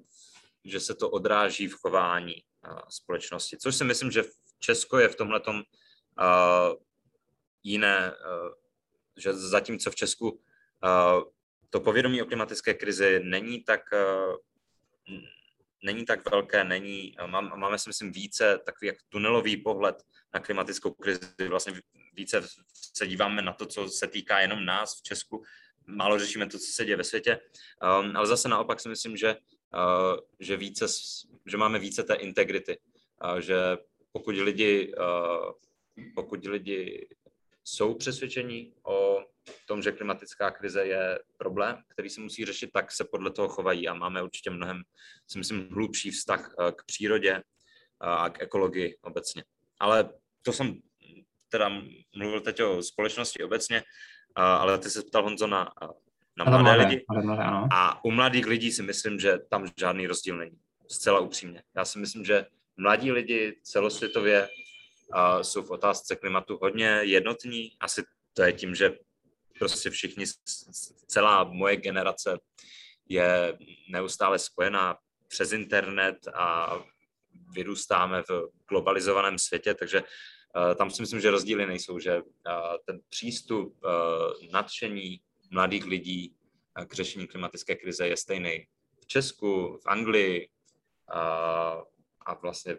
že 0.65 0.79
se 0.79 0.95
to 0.95 1.09
odráží 1.09 1.67
v 1.67 1.75
chování 1.75 2.35
uh, 2.67 2.79
společnosti. 2.89 3.57
Což 3.57 3.75
si 3.75 3.83
myslím, 3.83 4.11
že 4.11 4.23
v 4.23 4.31
Česku 4.59 4.97
je 4.97 5.07
v 5.07 5.15
tomhle 5.15 5.41
uh, 5.47 5.55
jiné, 7.63 8.11
uh, 8.11 8.53
že 9.17 9.33
zatímco 9.33 9.91
v 9.91 9.95
Česku 9.95 10.29
uh, 10.29 10.39
to 11.69 11.79
povědomí 11.79 12.21
o 12.21 12.25
klimatické 12.25 12.73
krizi 12.73 13.19
není 13.23 13.63
tak 13.63 13.81
uh, 13.93 14.35
není 15.83 16.05
tak 16.05 16.31
velké, 16.31 16.63
není, 16.63 17.15
máme 17.55 17.79
si 17.79 17.89
myslím 17.89 18.11
více 18.11 18.59
takový 18.65 18.87
jak 18.87 18.95
tunelový 19.09 19.57
pohled 19.57 20.03
na 20.33 20.39
klimatickou 20.39 20.91
krizi, 20.91 21.19
vlastně 21.47 21.73
více 22.13 22.41
se 22.93 23.07
díváme 23.07 23.41
na 23.41 23.53
to, 23.53 23.65
co 23.65 23.89
se 23.89 24.07
týká 24.07 24.39
jenom 24.39 24.65
nás 24.65 24.99
v 24.99 25.03
Česku, 25.03 25.43
málo 25.85 26.19
řešíme 26.19 26.47
to, 26.47 26.57
co 26.57 26.65
se 26.65 26.85
děje 26.85 26.97
ve 26.97 27.03
světě, 27.03 27.39
um, 27.99 28.17
ale 28.17 28.27
zase 28.27 28.49
naopak 28.49 28.79
si 28.79 28.89
myslím, 28.89 29.17
že, 29.17 29.35
že, 30.39 30.57
více, 30.57 30.85
že 31.45 31.57
máme 31.57 31.79
více 31.79 32.03
té 32.03 32.13
integrity, 32.13 32.77
že 33.39 33.77
pokud 34.11 34.35
lidi, 34.35 34.93
pokud 36.15 36.45
lidi 36.45 37.07
jsou 37.63 37.93
přesvědčení 37.93 38.73
o 38.83 39.25
tom, 39.67 39.81
že 39.81 39.91
klimatická 39.91 40.51
krize 40.51 40.85
je 40.85 41.19
problém, 41.37 41.77
který 41.87 42.09
se 42.09 42.21
musí 42.21 42.45
řešit, 42.45 42.69
tak 42.73 42.91
se 42.91 43.03
podle 43.03 43.31
toho 43.31 43.47
chovají 43.47 43.87
a 43.87 43.93
máme 43.93 44.23
určitě 44.23 44.49
mnohem, 44.49 44.81
si 45.27 45.37
myslím, 45.37 45.69
hlubší 45.71 46.11
vztah 46.11 46.53
uh, 46.59 46.71
k 46.71 46.85
přírodě 46.85 47.33
uh, 47.33 48.09
a 48.09 48.29
k 48.29 48.41
ekologii 48.41 48.97
obecně. 49.01 49.43
Ale 49.79 50.09
to 50.41 50.53
jsem 50.53 50.81
teda 51.49 51.69
mluvil 52.15 52.41
teď 52.41 52.61
o 52.63 52.83
společnosti 52.83 53.43
obecně, 53.43 53.83
ale 54.35 54.79
ty 54.79 54.89
se 54.89 55.01
ptal 55.01 55.23
Honzo 55.23 55.47
na, 55.47 55.73
na 56.37 56.45
mladé, 56.45 56.63
mladé 56.63 56.83
lidi. 56.83 57.05
Mladé, 57.09 57.43
ano. 57.43 57.67
A 57.73 58.05
u 58.05 58.11
mladých 58.11 58.47
lidí 58.47 58.71
si 58.71 58.83
myslím, 58.83 59.19
že 59.19 59.37
tam 59.49 59.67
žádný 59.79 60.07
rozdíl 60.07 60.37
není. 60.37 60.59
Zcela 60.87 61.19
upřímně. 61.19 61.63
Já 61.75 61.85
si 61.85 61.99
myslím, 61.99 62.25
že 62.25 62.45
mladí 62.77 63.11
lidi 63.11 63.59
celosvětově 63.63 64.49
jsou 65.41 65.63
v 65.63 65.71
otázce 65.71 66.15
klimatu 66.15 66.59
hodně 66.61 66.87
jednotní. 67.01 67.71
Asi 67.79 68.03
to 68.33 68.43
je 68.43 68.53
tím, 68.53 68.75
že 68.75 68.97
prostě 69.61 69.89
všichni, 69.89 70.25
celá 71.07 71.43
moje 71.43 71.75
generace 71.75 72.39
je 73.09 73.57
neustále 73.89 74.39
spojená 74.39 74.97
přes 75.27 75.51
internet 75.51 76.27
a 76.33 76.79
vyrůstáme 77.53 78.21
v 78.21 78.49
globalizovaném 78.69 79.39
světě, 79.39 79.73
takže 79.73 80.01
uh, 80.01 80.75
tam 80.75 80.89
si 80.89 81.01
myslím, 81.01 81.21
že 81.21 81.31
rozdíly 81.31 81.65
nejsou, 81.65 81.99
že 81.99 82.17
uh, 82.17 82.23
ten 82.85 82.99
přístup 83.09 83.77
uh, 83.83 84.51
nadšení 84.51 85.21
mladých 85.51 85.85
lidí 85.85 86.35
k 86.87 86.93
řešení 86.93 87.27
klimatické 87.27 87.75
krize 87.75 88.07
je 88.07 88.17
stejný 88.17 88.65
v 89.01 89.07
Česku, 89.07 89.77
v 89.77 89.87
Anglii 89.87 90.49
a 92.25 92.33
vlastně 92.41 92.77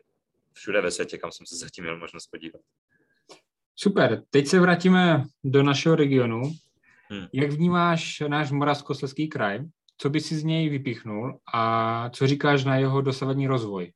všude 0.53 0.81
ve 0.81 0.91
světě, 0.91 1.19
kam 1.19 1.33
jsem 1.33 1.47
se 1.47 1.57
zatím 1.57 1.85
měl 1.85 1.99
možnost 1.99 2.27
podívat. 2.27 2.61
Super, 3.77 4.23
teď 4.31 4.47
se 4.47 4.61
vrátíme 4.61 5.25
do 5.45 5.62
našeho 5.62 5.97
regionu. 5.97 6.43
Hmm. 7.12 7.26
Jak 7.33 7.50
vnímáš 7.50 8.23
náš 8.28 8.50
Moravskoslezský 8.50 9.28
kraj? 9.28 9.61
Co 9.99 10.11
by 10.11 10.21
si 10.21 10.37
z 10.37 10.45
něj 10.45 10.69
vypíchnul 10.69 11.38
a 11.54 12.11
co 12.11 12.26
říkáš 12.26 12.64
na 12.64 12.76
jeho 12.76 13.00
dosavadní 13.00 13.47
rozvoj? 13.47 13.92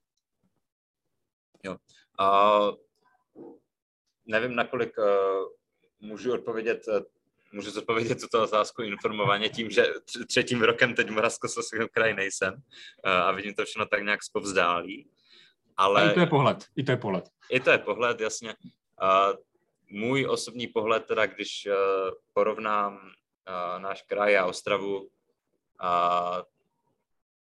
Jo. 1.64 1.76
Uh, 2.20 2.74
nevím, 4.26 4.54
nakolik 4.54 4.98
uh, 4.98 5.06
můžu 6.08 6.34
odpovědět 6.34 6.82
můžu 7.52 7.70
zodpovědět 7.70 8.20
tuto 8.20 8.42
otázku 8.42 8.82
informovaně 8.82 9.48
tím, 9.48 9.70
že 9.70 9.86
třetím 10.26 10.62
rokem 10.62 10.94
teď 10.94 11.08
v 11.08 11.12
Moravskoslezském 11.12 11.88
kraji 11.92 12.14
nejsem 12.14 12.54
a 13.04 13.32
vidím 13.32 13.54
to 13.54 13.64
všechno 13.64 13.86
tak 13.86 14.02
nějak 14.02 14.22
zpovzdálí. 14.22 15.10
Ale... 15.76 16.02
A 16.02 16.10
i 16.10 16.14
to 16.14 16.20
je 16.20 16.26
pohled, 16.26 16.66
i 16.76 16.82
to 16.82 16.90
je 16.90 16.96
pohled. 16.96 17.28
I 17.50 17.60
to 17.60 17.70
je 17.70 17.78
pohled, 17.78 18.20
jasně. 18.20 18.54
Můj 19.88 20.26
osobní 20.26 20.66
pohled, 20.66 21.06
teda 21.06 21.26
když 21.26 21.68
porovnám 22.32 23.10
náš 23.78 24.02
kraj 24.02 24.38
a 24.38 24.46
Ostravu, 24.46 25.10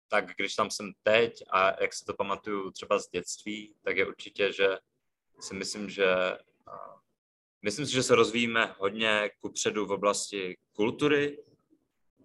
tak 0.08 0.34
když 0.36 0.54
tam 0.54 0.70
jsem 0.70 0.92
teď 1.02 1.42
a 1.50 1.82
jak 1.82 1.94
se 1.94 2.04
to 2.04 2.14
pamatuju 2.14 2.70
třeba 2.70 2.98
z 2.98 3.10
dětství, 3.10 3.74
tak 3.82 3.96
je 3.96 4.06
určitě, 4.06 4.52
že 4.52 4.78
si 5.40 5.54
myslím, 5.54 5.90
že 5.90 6.38
myslím 7.62 7.86
si, 7.86 7.92
že 7.92 8.02
se 8.02 8.14
rozvíjíme 8.14 8.74
hodně 8.78 9.30
kupředu 9.40 9.86
v 9.86 9.92
oblasti 9.92 10.56
kultury 10.72 11.44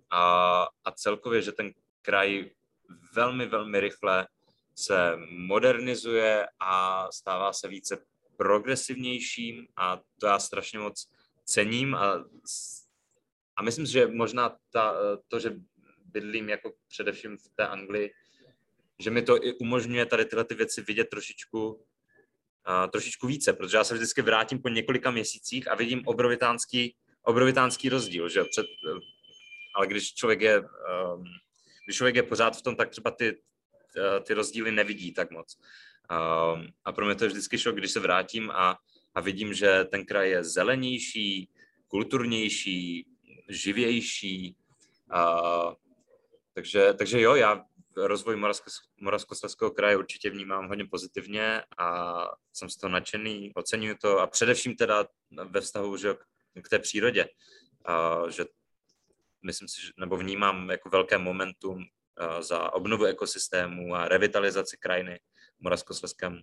a, 0.10 0.68
a 0.86 0.92
celkově, 0.92 1.42
že 1.42 1.52
ten 1.52 1.74
kraj 2.02 2.52
velmi, 3.16 3.46
velmi 3.46 3.80
rychle 3.80 4.28
se 4.76 5.18
modernizuje 5.30 6.48
a 6.60 7.08
stává 7.12 7.54
se 7.54 7.68
více 7.68 8.06
progresivnějším 8.42 9.68
a 9.78 10.02
to 10.20 10.28
já 10.28 10.40
strašně 10.40 10.80
moc 10.80 11.10
cením 11.46 11.96
a, 11.96 12.26
a 13.56 13.64
myslím 13.64 13.86
že 13.86 14.08
možná 14.08 14.58
ta, 14.72 14.96
to, 15.28 15.40
že 15.40 15.54
bydlím 16.06 16.50
jako 16.50 16.74
především 16.88 17.38
v 17.38 17.50
té 17.56 17.68
Anglii, 17.68 18.14
že 19.00 19.12
mi 19.12 19.22
to 19.22 19.46
i 19.46 19.54
umožňuje 19.54 20.06
tady 20.06 20.26
tyhle 20.26 20.46
ty 20.46 20.56
věci 20.56 20.82
vidět 20.82 21.10
trošičku, 21.10 21.70
uh, 21.70 22.90
trošičku 22.92 23.28
více, 23.28 23.54
protože 23.54 23.78
já 23.78 23.84
se 23.84 23.94
vždycky 23.94 24.22
vrátím 24.22 24.62
po 24.62 24.70
několika 24.70 25.12
měsících 25.12 25.72
a 25.72 25.76
vidím 25.76 26.02
obrovitánský, 26.06 26.96
obrovitánský 27.22 27.90
rozdíl, 27.90 28.30
že 28.30 28.44
před, 28.44 28.66
ale 29.76 29.88
když 29.88 30.14
člověk 30.14 30.42
je, 30.42 30.60
um, 30.60 31.24
když 31.86 31.98
člověk 31.98 32.16
je 32.16 32.24
pořád 32.24 32.58
v 32.58 32.62
tom, 32.62 32.76
tak 32.76 32.90
třeba 32.90 33.12
ty, 33.12 33.38
uh, 33.38 34.24
ty 34.24 34.34
rozdíly 34.34 34.72
nevidí 34.72 35.14
tak 35.14 35.32
moc. 35.32 35.58
Um, 36.12 36.68
a 36.86 36.92
pro 36.92 37.06
mě 37.06 37.16
to 37.16 37.24
je 37.24 37.28
vždycky 37.28 37.58
šok, 37.58 37.76
když 37.76 37.92
se 37.92 38.00
vrátím 38.00 38.52
a, 38.52 38.78
a 39.16 39.22
vidím, 39.22 39.54
že 39.54 39.86
ten 39.86 40.06
kraj 40.06 40.30
je 40.30 40.44
zelenější, 40.44 41.50
kulturnější, 41.88 43.08
živější, 43.50 44.56
uh, 45.14 45.74
takže, 46.54 46.94
takže 46.94 47.22
jo, 47.22 47.36
já 47.36 47.66
rozvoj 47.96 48.36
Moravskoslezského 49.02 49.72
kraje 49.72 49.98
určitě 49.98 50.30
vnímám 50.30 50.68
hodně 50.68 50.86
pozitivně 50.86 51.64
a 51.78 52.14
jsem 52.54 52.70
z 52.70 52.78
toho 52.78 52.92
nadšený, 52.92 53.52
oceňuju 53.56 53.96
to 54.02 54.20
a 54.20 54.28
především 54.28 54.76
teda 54.76 55.08
ve 55.50 55.62
vztahu 55.62 55.98
že, 55.98 56.16
k 56.62 56.70
té 56.70 56.80
přírodě, 56.80 57.28
a, 57.86 58.20
že 58.30 58.46
myslím 59.46 59.68
si, 59.68 59.82
že, 59.82 59.92
nebo 59.98 60.18
vnímám 60.18 60.70
jako 60.70 60.90
velké 60.90 61.18
momentum 61.18 61.84
a, 62.18 62.42
za 62.42 62.74
obnovu 62.74 63.06
ekosystému 63.06 63.96
a 63.96 64.08
revitalizaci 64.08 64.78
krajiny 64.78 65.20
v 65.62 65.64
Moravskoslezském, 65.64 66.42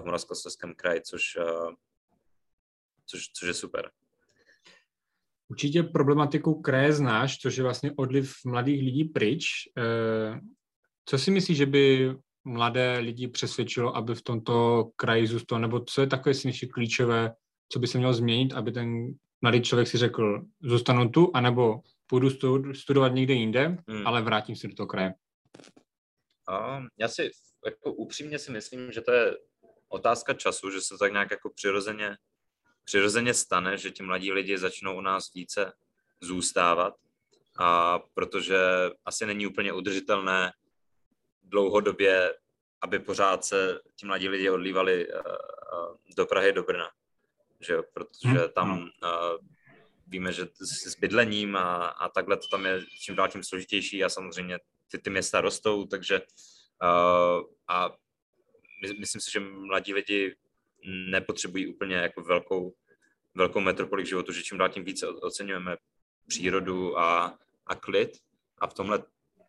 v 0.00 0.04
Moravskoslezském 0.04 0.74
kraji, 0.74 1.00
což, 1.00 1.36
a, 1.36 1.76
což, 3.06 3.28
což 3.28 3.48
je 3.48 3.54
super. 3.54 3.90
Určitě 5.48 5.82
problematiku 5.82 6.60
kraje 6.60 6.92
znáš, 6.92 7.38
což 7.38 7.56
je 7.56 7.62
vlastně 7.62 7.92
odliv 7.96 8.34
mladých 8.44 8.82
lidí 8.82 9.04
pryč. 9.04 9.46
Eh, 9.78 10.40
co 11.04 11.18
si 11.18 11.30
myslíš, 11.30 11.58
že 11.58 11.66
by 11.66 12.14
mladé 12.44 12.98
lidi 12.98 13.28
přesvědčilo, 13.28 13.96
aby 13.96 14.14
v 14.14 14.22
tomto 14.22 14.84
kraji 14.96 15.26
zůstal, 15.26 15.60
nebo 15.60 15.80
co 15.80 16.00
je 16.00 16.06
takové 16.06 16.34
si 16.34 16.48
myslíš 16.48 16.70
klíčové, 16.70 17.32
co 17.68 17.78
by 17.78 17.86
se 17.86 17.98
mělo 17.98 18.12
změnit, 18.12 18.52
aby 18.52 18.72
ten 18.72 19.14
mladý 19.42 19.62
člověk 19.62 19.88
si 19.88 19.98
řekl, 19.98 20.42
zůstanu 20.62 21.08
tu, 21.08 21.30
anebo 21.34 21.80
půjdu 22.06 22.30
studovat 22.74 23.08
někde 23.14 23.34
jinde, 23.34 23.76
hmm. 23.88 24.06
ale 24.06 24.22
vrátím 24.22 24.56
se 24.56 24.68
do 24.68 24.74
toho 24.74 24.86
kraje? 24.86 25.14
Um, 26.76 26.88
já 26.98 27.08
si 27.08 27.30
jako 27.64 27.92
upřímně 27.92 28.38
si 28.38 28.50
myslím, 28.50 28.92
že 28.92 29.00
to 29.00 29.12
je 29.12 29.38
otázka 29.88 30.34
času, 30.34 30.70
že 30.70 30.80
se 30.80 30.98
tak 30.98 31.12
nějak 31.12 31.30
jako 31.30 31.50
přirozeně 31.50 32.16
přirozeně 32.88 33.34
stane, 33.34 33.78
že 33.78 33.90
ti 33.90 34.02
mladí 34.02 34.32
lidi 34.32 34.58
začnou 34.58 34.96
u 34.96 35.00
nás 35.00 35.32
více 35.34 35.72
zůstávat, 36.20 36.94
a 37.58 37.98
protože 38.14 38.58
asi 39.04 39.26
není 39.26 39.46
úplně 39.46 39.72
udržitelné 39.72 40.52
dlouhodobě, 41.42 42.34
aby 42.80 42.98
pořád 42.98 43.44
se 43.44 43.80
ti 43.96 44.06
mladí 44.06 44.28
lidi 44.28 44.50
odlívali 44.50 45.12
uh, 45.12 45.20
do 46.16 46.26
Prahy, 46.26 46.52
do 46.52 46.62
Brna. 46.62 46.90
Že 47.60 47.72
jo? 47.72 47.82
Protože 47.92 48.28
hmm, 48.28 48.52
tam 48.54 48.80
uh, 48.80 48.88
víme, 50.06 50.32
že 50.32 50.46
s 50.86 50.96
bydlením 51.00 51.56
a, 51.56 51.86
a 51.86 52.08
takhle 52.08 52.36
to 52.36 52.48
tam 52.50 52.66
je 52.66 52.80
čím 53.00 53.14
dál 53.14 53.28
tím 53.28 53.44
složitější 53.44 54.04
a 54.04 54.08
samozřejmě 54.08 54.58
ty, 54.90 54.98
ty 54.98 55.10
města 55.10 55.40
rostou, 55.40 55.84
takže 55.84 56.20
uh, 56.20 56.26
a 57.68 57.96
my, 58.82 58.94
myslím 58.98 59.20
si, 59.20 59.30
že 59.30 59.40
mladí 59.40 59.94
lidi 59.94 60.36
nepotřebují 61.10 61.66
úplně 61.66 61.96
jako 61.96 62.22
velkou, 62.22 62.74
velkou 63.34 63.60
metropoli 63.60 64.02
k 64.02 64.06
životu, 64.06 64.32
že 64.32 64.42
čím 64.42 64.58
dál 64.58 64.68
tím 64.68 64.84
více 64.84 65.08
oceňujeme 65.08 65.76
přírodu 66.26 66.98
a, 66.98 67.38
a 67.66 67.74
klid. 67.74 68.18
A 68.58 68.66
v 68.66 68.74
tomhle 68.74 69.02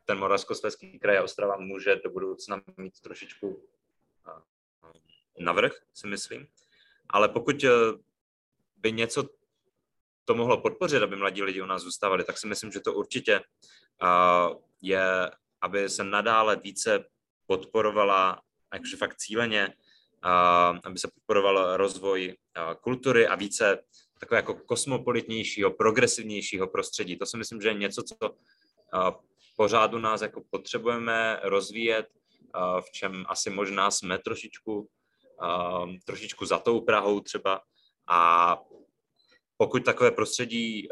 ten 0.06 0.18
Moravskoslezský 0.18 1.00
kraj 1.00 1.18
a 1.18 1.24
Ostrava 1.24 1.58
může 1.58 1.96
do 1.96 2.10
budoucna 2.10 2.62
mít 2.78 3.00
trošičku 3.00 3.64
navrh, 5.40 5.72
si 5.94 6.08
myslím. 6.08 6.48
Ale 7.10 7.30
pokud 7.30 7.64
e, 7.64 7.70
by 8.78 8.92
něco 8.92 9.30
to 10.26 10.36
mohlo 10.36 10.62
podpořit, 10.62 11.04
aby 11.04 11.16
mladí 11.16 11.44
lidi 11.44 11.62
u 11.62 11.66
nás 11.66 11.82
zůstávali, 11.82 12.24
tak 12.24 12.38
si 12.38 12.48
myslím, 12.48 12.72
že 12.72 12.80
to 12.80 12.94
určitě 12.94 13.42
je, 14.82 15.32
aby 15.62 15.90
se 15.90 16.04
nadále 16.04 16.56
více 16.56 17.06
podporovala, 17.50 18.42
jakože 18.74 18.98
fakt 18.98 19.18
cíleně, 19.18 19.74
aby 20.84 21.00
se 21.00 21.08
podporoval 21.08 21.78
rozvoj 21.78 22.38
kultury 22.82 23.28
a 23.28 23.36
více 23.36 23.84
takové 24.20 24.38
jako 24.38 24.54
kosmopolitnějšího, 24.54 25.72
progresivnějšího 25.72 26.68
prostředí. 26.68 27.18
To 27.18 27.26
si 27.26 27.38
myslím, 27.38 27.62
že 27.62 27.70
je 27.70 27.74
něco, 27.74 28.04
co 28.04 28.16
pořád 29.58 29.94
u 29.94 29.98
nás 29.98 30.22
jako 30.22 30.42
potřebujeme 30.50 31.40
rozvíjet, 31.44 32.08
v 32.82 32.92
čem 32.92 33.26
asi 33.28 33.50
možná 33.50 33.92
jsme 33.92 34.18
trošičku, 34.18 34.90
trošičku 36.06 36.46
za 36.46 36.60
tou 36.60 36.82
Prahou 36.82 37.20
třeba. 37.20 37.62
A 38.08 38.58
pokud 39.58 39.86
takové 39.86 40.12
prostředí 40.12 40.88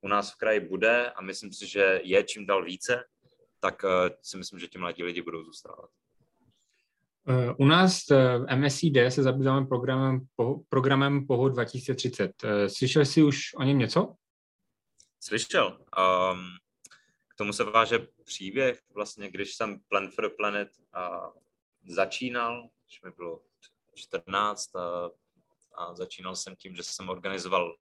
u 0.00 0.08
nás 0.08 0.32
v 0.32 0.36
kraji 0.36 0.60
bude, 0.60 1.10
a 1.10 1.22
myslím 1.22 1.52
si, 1.52 1.66
že 1.66 2.00
je 2.04 2.24
čím 2.24 2.46
dál 2.46 2.64
více, 2.64 3.04
tak 3.60 3.82
si 4.22 4.36
myslím, 4.36 4.58
že 4.58 4.68
ti 4.68 4.78
mladí 4.78 5.02
lidi 5.02 5.22
budou 5.22 5.44
zůstávat. 5.44 5.90
Eh, 7.28 7.54
u 7.58 7.64
nás 7.64 8.08
v 8.08 8.56
MSID 8.56 8.96
se 9.08 9.22
zabýváme 9.22 9.66
programem, 9.66 10.20
programem 10.68 11.26
POHO 11.26 11.48
2030. 11.48 12.44
Eh, 12.44 12.68
slyšel 12.68 13.04
jsi 13.04 13.22
už 13.22 13.54
o 13.54 13.62
něm 13.62 13.78
něco? 13.78 14.14
Slyšel. 15.20 15.66
Um, 15.68 16.50
k 17.28 17.34
tomu 17.36 17.52
se 17.52 17.64
váže 17.64 17.98
příběh, 18.24 18.80
vlastně, 18.94 19.30
když 19.30 19.54
jsem 19.54 19.80
Plan 19.88 20.10
for 20.10 20.28
the 20.28 20.34
Planet 20.36 20.68
uh, 20.78 21.30
začínal, 21.94 22.68
když 22.84 23.02
mi 23.02 23.10
bylo 23.10 23.40
14 23.94 24.76
a, 24.76 25.10
a 25.74 25.94
začínal 25.94 26.36
jsem 26.36 26.56
tím, 26.56 26.76
že 26.76 26.82
jsem 26.82 27.08
organizoval 27.08 27.76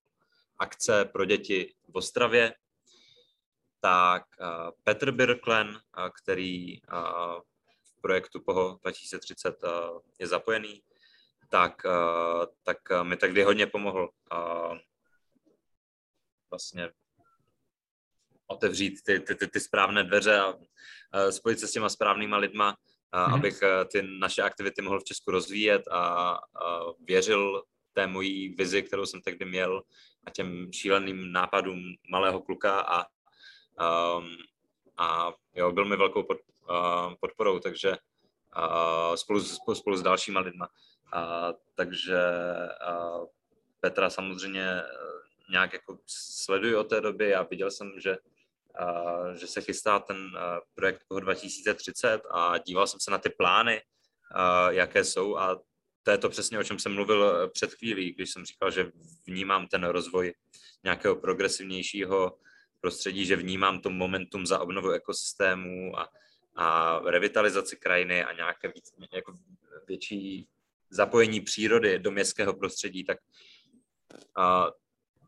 akce 0.60 1.06
pro 1.06 1.26
děti 1.26 1.74
v 1.88 1.98
Ostravě, 1.98 2.54
tak 3.80 4.24
uh, 4.42 4.72
Petr 4.84 5.12
Birklen, 5.12 5.68
uh, 5.70 6.10
který 6.22 6.82
uh, 6.82 7.42
projektu 8.02 8.42
POHO 8.42 8.80
2030 8.82 9.64
eh, 9.64 9.70
je 10.20 10.28
zapojený, 10.28 10.82
tak, 11.50 11.82
eh, 11.86 12.46
tak 12.64 12.78
eh, 12.92 13.04
mi 13.04 13.18
tak 13.18 13.38
hodně 13.38 13.68
pomohl 13.68 14.10
vlastně 16.50 16.90
otevřít 18.48 19.02
ty, 19.06 19.20
ty, 19.20 19.36
ty, 19.36 19.48
ty 19.48 19.60
správné 19.60 20.04
dveře 20.04 20.40
a 20.40 20.54
spojit 21.32 21.60
se 21.60 21.68
s 21.68 21.72
těma 21.72 21.90
správnýma 21.90 22.38
lidma, 22.38 22.78
mm-hmm. 23.14 23.34
abych 23.34 23.60
ty 23.92 24.02
naše 24.20 24.42
aktivity 24.42 24.82
mohl 24.82 25.00
v 25.00 25.04
Česku 25.04 25.32
rozvíjet 25.32 25.88
a, 25.88 26.00
a 26.00 26.40
věřil 27.00 27.64
té 27.94 28.08
mojí 28.08 28.50
vizi, 28.50 28.84
kterou 28.84 29.06
jsem 29.06 29.22
tehdy 29.22 29.46
měl 29.46 29.84
a 30.24 30.30
těm 30.32 30.74
šíleným 30.74 31.32
nápadům 31.32 31.96
malého 32.10 32.42
kluka 32.42 32.80
a, 32.80 33.06
um, 33.80 34.38
a 34.98 35.34
jo, 35.56 35.72
byl 35.72 35.86
mi 35.86 35.98
velkou 35.98 36.24
pod, 36.24 36.38
podporou, 37.20 37.60
takže 37.60 37.98
spolu, 39.16 39.42
spolu, 39.44 39.76
spolu 39.76 39.98
s 39.98 40.02
dalšíma 40.02 40.40
lidma. 40.40 40.70
A, 41.14 41.54
takže 41.76 42.18
a 42.86 43.20
Petra 43.80 44.10
samozřejmě 44.10 44.82
nějak 45.52 45.74
jako 45.74 46.00
sleduji 46.08 46.76
od 46.76 46.84
té 46.84 47.02
doby 47.02 47.36
a 47.36 47.44
viděl 47.44 47.72
jsem, 47.72 47.92
že, 47.98 48.18
a, 48.76 49.34
že 49.34 49.48
se 49.48 49.62
chystá 49.62 50.00
ten 50.00 50.18
e, 50.18 50.40
projekt 50.76 51.04
toho 51.08 51.20
2030 51.20 52.22
a 52.32 52.58
díval 52.58 52.88
jsem 52.88 53.00
se 53.00 53.12
na 53.12 53.18
ty 53.18 53.30
plány, 53.30 53.82
a, 54.32 54.72
jaké 54.72 55.04
jsou 55.04 55.38
a 55.38 55.62
to 56.04 56.12
je 56.12 56.18
to 56.18 56.30
přesně, 56.30 56.60
o 56.60 56.64
čem 56.64 56.80
jsem 56.80 56.94
mluvil 56.94 57.50
před 57.50 57.74
chvílí, 57.74 58.12
když 58.12 58.32
jsem 58.32 58.46
říkal, 58.46 58.72
že 58.72 58.92
vnímám 59.28 59.68
ten 59.68 59.84
rozvoj 59.84 60.34
nějakého 60.84 61.16
progresivnějšího 61.16 62.38
prostředí, 62.82 63.26
že 63.26 63.36
vnímám 63.36 63.82
to 63.82 63.90
momentum 63.90 64.46
za 64.46 64.60
obnovu 64.60 64.92
ekosystému 64.92 66.00
a, 66.00 66.10
a 66.56 67.00
revitalizaci 67.06 67.76
krajiny 67.76 68.24
a 68.24 68.34
nějaké 68.34 68.68
víc, 68.68 68.94
jako 69.14 69.34
větší 69.88 70.48
zapojení 70.90 71.42
přírody 71.42 72.00
do 72.00 72.12
městského 72.12 72.54
prostředí, 72.54 73.04
tak 73.04 73.18
a, 74.38 74.72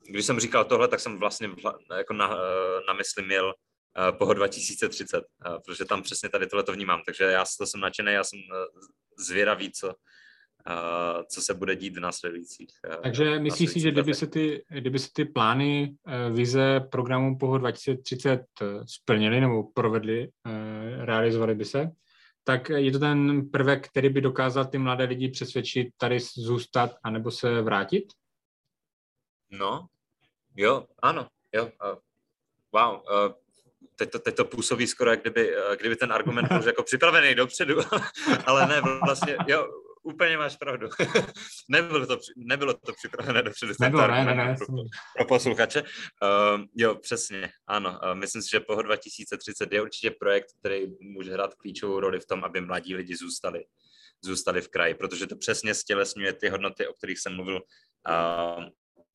když 0.09 0.25
jsem 0.25 0.39
říkal 0.39 0.65
tohle, 0.65 0.87
tak 0.87 0.99
jsem 0.99 1.19
vlastně 1.19 1.49
jako 1.97 2.13
na, 2.13 2.27
na 2.87 2.93
mysli 2.93 3.23
měl 3.23 3.53
po 4.17 4.33
2030, 4.33 5.23
protože 5.65 5.85
tam 5.85 6.03
přesně 6.03 6.29
tady 6.29 6.47
tohle 6.47 6.63
to 6.63 6.71
vnímám, 6.71 7.01
takže 7.05 7.23
já 7.23 7.45
to 7.57 7.67
jsem 7.67 7.81
nadšený, 7.81 8.13
já 8.13 8.23
jsem 8.23 8.39
zvědavý, 9.17 9.71
co, 9.71 9.93
co 11.25 11.41
se 11.41 11.53
bude 11.53 11.75
dít 11.75 11.97
v 11.97 11.99
následujících. 11.99 12.69
Takže 13.03 13.39
myslíš 13.39 13.71
si, 13.71 13.79
že 13.79 13.91
kdyby 13.91 14.13
se, 14.13 14.27
ty, 14.27 14.63
kdyby 14.69 14.99
se 14.99 15.09
ty 15.13 15.25
plány, 15.25 15.95
vize 16.31 16.79
programu 16.91 17.37
POHO 17.37 17.57
2030 17.57 18.41
splnily 18.85 19.41
nebo 19.41 19.63
provedly, 19.63 20.29
realizovaly 21.05 21.55
by 21.55 21.65
se, 21.65 21.91
tak 22.43 22.69
je 22.69 22.91
to 22.91 22.99
ten 22.99 23.49
prvek, 23.49 23.87
který 23.87 24.09
by 24.09 24.21
dokázal 24.21 24.65
ty 24.65 24.77
mladé 24.77 25.03
lidi 25.03 25.29
přesvědčit 25.29 25.87
tady 25.97 26.19
zůstat 26.19 26.91
anebo 27.03 27.31
se 27.31 27.61
vrátit? 27.61 28.03
No, 29.51 29.87
jo, 30.55 30.85
ano, 31.01 31.27
jo. 31.53 31.63
Uh, 31.65 31.97
wow, 32.71 32.93
uh, 32.95 33.33
teď 33.95 34.11
to, 34.11 34.19
teď 34.19 34.35
to 34.35 34.45
působí 34.45 34.87
skoro, 34.87 35.09
jak 35.09 35.21
kdyby, 35.21 35.55
kdyby 35.79 35.95
ten 35.95 36.13
argument 36.13 36.47
byl 36.47 36.67
jako 36.67 36.83
připravený 36.83 37.35
dopředu, 37.35 37.75
ale 38.45 38.67
ne, 38.67 38.81
vlastně, 39.05 39.37
jo, 39.47 39.67
úplně 40.03 40.37
máš 40.37 40.57
pravdu. 40.57 40.89
nebylo, 41.69 42.07
to, 42.07 42.17
nebylo 42.37 42.73
to 42.73 42.93
připravené 42.93 43.41
dopředu. 43.41 43.73
Nebylo, 43.79 44.07
ne, 44.07 44.25
ne, 44.25 44.35
ne. 44.35 44.55
Pro, 44.57 44.65
pro 45.15 45.25
posluchače. 45.25 45.81
Uh, 45.81 46.61
jo, 46.75 46.95
přesně, 46.95 47.51
ano. 47.67 47.99
Uh, 48.03 48.15
myslím 48.15 48.41
si, 48.41 48.49
že 48.49 48.59
POHO 48.59 48.81
2030 48.81 49.73
je 49.73 49.81
určitě 49.81 50.11
projekt, 50.11 50.47
který 50.59 50.87
může 51.01 51.33
hrát 51.33 51.55
klíčovou 51.55 51.99
roli 51.99 52.19
v 52.19 52.25
tom, 52.25 52.43
aby 52.43 52.61
mladí 52.61 52.95
lidi 52.95 53.15
zůstali, 53.15 53.65
zůstali 54.23 54.61
v 54.61 54.67
kraji, 54.67 54.93
protože 54.93 55.27
to 55.27 55.35
přesně 55.35 55.73
stělesňuje 55.73 56.33
ty 56.33 56.49
hodnoty, 56.49 56.87
o 56.87 56.93
kterých 56.93 57.19
jsem 57.19 57.35
mluvil, 57.35 57.55
uh, 57.55 58.63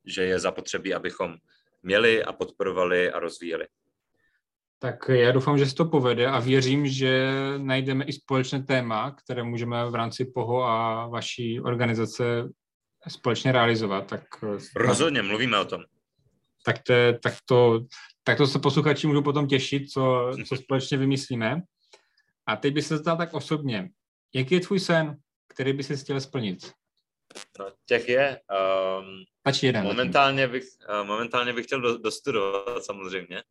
že 0.07 0.25
je 0.25 0.39
zapotřebí, 0.39 0.95
abychom 0.95 1.37
měli 1.83 2.25
a 2.25 2.33
podporovali 2.33 3.13
a 3.13 3.19
rozvíjeli. 3.19 3.67
Tak 4.79 5.09
já 5.09 5.33
doufám, 5.33 5.59
že 5.59 5.67
se 5.67 5.75
to 5.75 5.85
povede 5.85 6.27
a 6.27 6.41
věřím, 6.41 6.87
že 6.87 7.33
najdeme 7.59 8.05
i 8.05 8.13
společné 8.13 8.63
téma, 8.63 9.11
které 9.11 9.43
můžeme 9.43 9.91
v 9.91 9.95
rámci 9.95 10.25
POHO 10.25 10.65
a 10.65 11.07
vaší 11.07 11.61
organizace 11.61 12.25
společně 13.09 13.53
realizovat. 13.53 14.07
Tak, 14.07 14.25
Rozhodně, 14.77 15.23
mluvíme 15.23 15.59
o 15.59 15.65
tom. 15.65 15.83
Tak 16.65 16.83
to, 16.83 16.95
tak 17.23 17.35
to, 17.45 17.81
tak 18.25 18.39
to 18.39 18.47
se 18.47 18.59
posluchači 18.59 19.07
můžou 19.07 19.23
potom 19.23 19.47
těšit, 19.47 19.91
co, 19.91 20.33
co 20.49 20.57
společně 20.63 20.99
vymyslíme. 20.99 21.63
A 22.47 22.57
teď 22.57 22.75
bych 22.75 22.85
se 22.85 22.97
zeptal 22.97 23.17
tak 23.17 23.35
osobně. 23.35 23.89
Jaký 24.35 24.55
je 24.55 24.61
tvůj 24.61 24.81
sen, 24.81 25.17
který 25.49 25.73
by 25.73 25.83
si 25.83 25.97
chtěl 25.97 26.21
splnit? 26.21 26.73
No, 27.59 27.67
těch 27.87 28.09
je. 28.09 28.41
Um, 28.99 29.25
Ač 29.45 29.63
jeden. 29.63 29.85
Momentálně 29.85 30.49
bych, 30.49 30.65
uh, 31.01 31.07
momentálně 31.07 31.53
bych 31.53 31.67
chtěl 31.67 31.99
dostudovat 31.99 32.85
samozřejmě. 32.85 33.43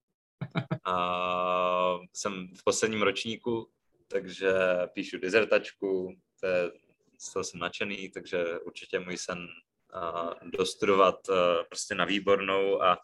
A 0.85 1.99
jsem 2.13 2.47
v 2.57 2.63
posledním 2.63 3.01
ročníku, 3.01 3.69
takže 4.07 4.53
píšu 4.93 5.17
dizertačku, 5.17 6.15
to 6.39 6.47
je, 6.47 6.71
z 7.19 7.33
toho 7.33 7.43
jsem 7.43 7.59
nadšený, 7.59 8.09
takže 8.09 8.59
určitě 8.59 8.99
můj 8.99 9.17
sen 9.17 9.37
uh, 9.39 10.49
dostudovat 10.49 11.29
uh, 11.29 11.35
prostě 11.69 11.95
na 11.95 12.05
výbornou 12.05 12.81
a, 12.83 12.97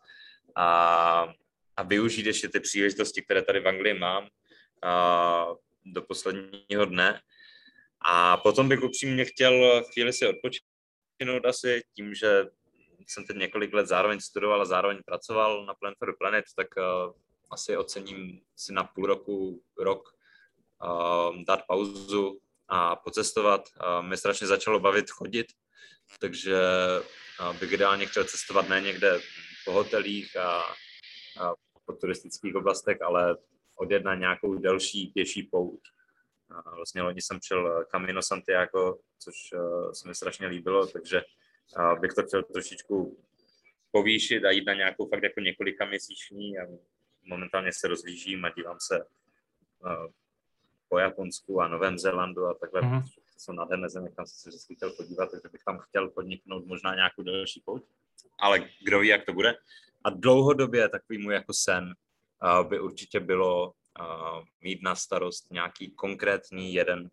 a, 0.55 1.33
a 1.77 1.83
využít 1.83 2.25
ještě 2.25 2.49
ty 2.49 2.59
příležitosti, 2.59 3.21
které 3.21 3.41
tady 3.41 3.59
v 3.59 3.67
Anglii 3.67 3.93
mám 3.99 4.23
uh, 4.23 5.57
do 5.85 6.01
posledního 6.01 6.85
dne. 6.85 7.21
A 8.01 8.37
potom 8.37 8.69
bych 8.69 8.83
upřímně 8.83 9.25
chtěl 9.25 9.83
chvíli 9.93 10.13
si 10.13 10.27
odpočinout 10.27 11.45
asi 11.45 11.83
tím, 11.95 12.13
že 12.13 12.45
jsem 13.07 13.25
teď 13.25 13.37
několik 13.37 13.73
let 13.73 13.87
zároveň 13.87 14.19
studoval 14.19 14.61
a 14.61 14.65
zároveň 14.65 14.99
pracoval 15.05 15.65
na 15.65 15.73
Plan 15.73 15.93
for 15.99 16.11
the 16.11 16.17
Planet, 16.19 16.45
tak 16.55 16.67
asi 17.51 17.77
ocením 17.77 18.41
si 18.55 18.73
na 18.73 18.83
půl 18.83 19.05
roku, 19.05 19.63
rok 19.77 20.15
uh, 20.83 21.43
dát 21.43 21.59
pauzu 21.67 22.39
a 22.67 22.95
pocestovat. 22.95 23.61
Uh, 23.81 24.07
mě 24.07 24.17
strašně 24.17 24.47
začalo 24.47 24.79
bavit 24.79 25.09
chodit, 25.09 25.47
takže 26.19 26.57
uh, 27.39 27.57
bych 27.59 27.71
ideálně 27.71 28.05
chtěl 28.05 28.23
cestovat 28.23 28.69
ne 28.69 28.81
někde 28.81 29.19
po 29.65 29.71
hotelích 29.71 30.37
a, 30.37 30.61
a 31.39 31.53
po 31.85 31.93
turistických 31.93 32.55
oblastech, 32.55 33.01
ale 33.01 33.37
odjet 33.77 34.03
na 34.03 34.15
nějakou 34.15 34.55
delší 34.55 35.07
pěší 35.07 35.43
pouť. 35.43 35.79
Uh, 36.51 36.75
vlastně 36.75 37.01
loni 37.01 37.21
jsem 37.21 37.39
šel 37.47 37.85
Camino 37.91 38.21
Santiago, 38.21 38.97
což 39.19 39.35
uh, 39.53 39.91
se 39.91 40.07
mi 40.07 40.15
strašně 40.15 40.47
líbilo, 40.47 40.87
takže 40.87 41.21
uh, 41.77 41.99
bych 41.99 42.13
to 42.13 42.23
chtěl 42.23 42.43
trošičku 42.43 43.23
povýšit 43.91 44.45
a 44.45 44.51
jít 44.51 44.65
na 44.65 44.73
nějakou 44.73 45.09
fakt 45.09 45.23
jako 45.23 45.39
několika 45.39 45.85
měsíční 45.85 46.59
a 46.59 46.63
momentálně 47.23 47.73
se 47.73 47.87
rozlížím 47.87 48.45
a 48.45 48.49
dívám 48.49 48.77
se 48.79 48.99
uh, 48.99 50.07
po 50.89 50.99
Japonsku 50.99 51.61
a 51.61 51.67
Novém 51.67 51.97
Zélandu 51.97 52.45
a 52.45 52.53
takhle. 52.53 52.81
Mm-hmm. 52.81 53.03
To 53.03 53.39
jsou 53.39 53.51
nádherné 53.51 53.89
země, 53.89 54.09
kam 54.15 54.25
jsem 54.25 54.35
se 54.35 54.49
vždycky 54.49 54.75
chtěl 54.75 54.89
podívat, 54.89 55.31
takže 55.31 55.49
bych 55.51 55.63
tam 55.63 55.79
chtěl 55.79 56.09
podniknout 56.09 56.65
možná 56.65 56.95
nějakou 56.95 57.23
další 57.23 57.61
pouť. 57.65 57.83
Ale 58.39 58.59
kdo 58.83 58.99
ví, 58.99 59.07
jak 59.07 59.25
to 59.25 59.33
bude. 59.33 59.55
A 60.03 60.09
dlouhodobě 60.09 60.89
takový 60.89 61.19
můj 61.19 61.33
jako 61.33 61.53
sen 61.53 61.83
uh, 61.83 62.69
by 62.69 62.79
určitě 62.79 63.19
bylo 63.19 63.73
uh, 63.99 64.43
mít 64.61 64.81
na 64.83 64.95
starost 64.95 65.51
nějaký 65.51 65.91
konkrétní 65.91 66.73
jeden 66.73 67.01
uh, 67.01 67.09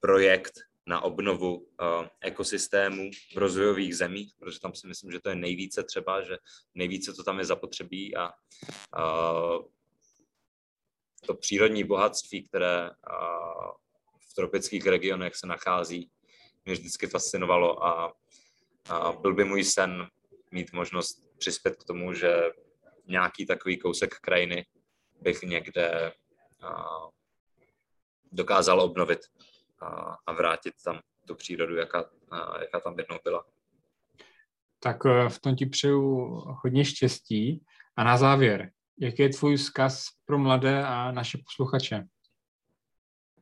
projekt, 0.00 0.52
na 0.86 1.00
obnovu 1.00 1.56
uh, 1.56 1.66
ekosystému 2.20 3.10
v 3.34 3.36
rozvojových 3.36 3.96
zemích, 3.96 4.34
protože 4.38 4.60
tam 4.60 4.74
si 4.74 4.86
myslím, 4.86 5.12
že 5.12 5.20
to 5.20 5.28
je 5.28 5.34
nejvíce 5.34 5.82
třeba, 5.82 6.22
že 6.22 6.38
nejvíce 6.74 7.12
to 7.12 7.24
tam 7.24 7.38
je 7.38 7.44
zapotřebí 7.44 8.16
a 8.16 8.30
uh, 8.98 9.64
to 11.26 11.34
přírodní 11.34 11.84
bohatství, 11.84 12.42
které 12.42 12.90
uh, 12.90 13.70
v 14.30 14.34
tropických 14.34 14.86
regionech 14.86 15.36
se 15.36 15.46
nachází, 15.46 16.10
mě 16.64 16.74
vždycky 16.74 17.06
fascinovalo 17.06 17.84
a, 17.84 18.12
byl 19.20 19.34
by 19.34 19.44
můj 19.44 19.64
sen 19.64 20.08
mít 20.50 20.72
možnost 20.72 21.38
přispět 21.38 21.76
k 21.76 21.84
tomu, 21.84 22.14
že 22.14 22.50
nějaký 23.06 23.46
takový 23.46 23.78
kousek 23.78 24.14
krajiny 24.14 24.66
bych 25.20 25.42
někde 25.42 26.12
dokázal 28.32 28.80
obnovit 28.80 29.20
a, 29.82 30.16
a 30.26 30.32
vrátit 30.32 30.74
tam 30.84 31.00
tu 31.26 31.34
přírodu, 31.34 31.76
jaká, 31.76 32.10
a, 32.30 32.60
jaká 32.60 32.80
tam 32.80 32.98
jednou 32.98 33.18
byla. 33.24 33.44
Tak 34.78 34.96
eh, 35.06 35.28
v 35.28 35.38
tom 35.38 35.56
ti 35.56 35.66
přeju 35.66 36.00
hodně 36.62 36.84
štěstí. 36.84 37.64
A 37.96 38.04
na 38.04 38.16
závěr, 38.16 38.70
jaký 38.98 39.22
je 39.22 39.28
tvůj 39.28 39.56
vzkaz 39.56 40.04
pro 40.24 40.38
mladé 40.38 40.84
a 40.84 41.12
naše 41.12 41.38
posluchače? 41.38 42.04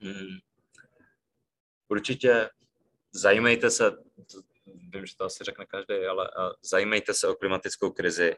Hmm. 0.03 0.39
Určitě 1.89 2.51
zajímejte 3.13 3.71
se, 3.71 3.93
vím, 4.67 5.07
že 5.07 5.17
to 5.17 5.25
asi 5.25 5.45
řekne 5.45 5.67
každý, 5.67 5.95
ale 5.95 6.31
zajímejte 6.63 7.15
se 7.15 7.29
o 7.29 7.35
klimatickou 7.35 7.91
krizi 7.91 8.37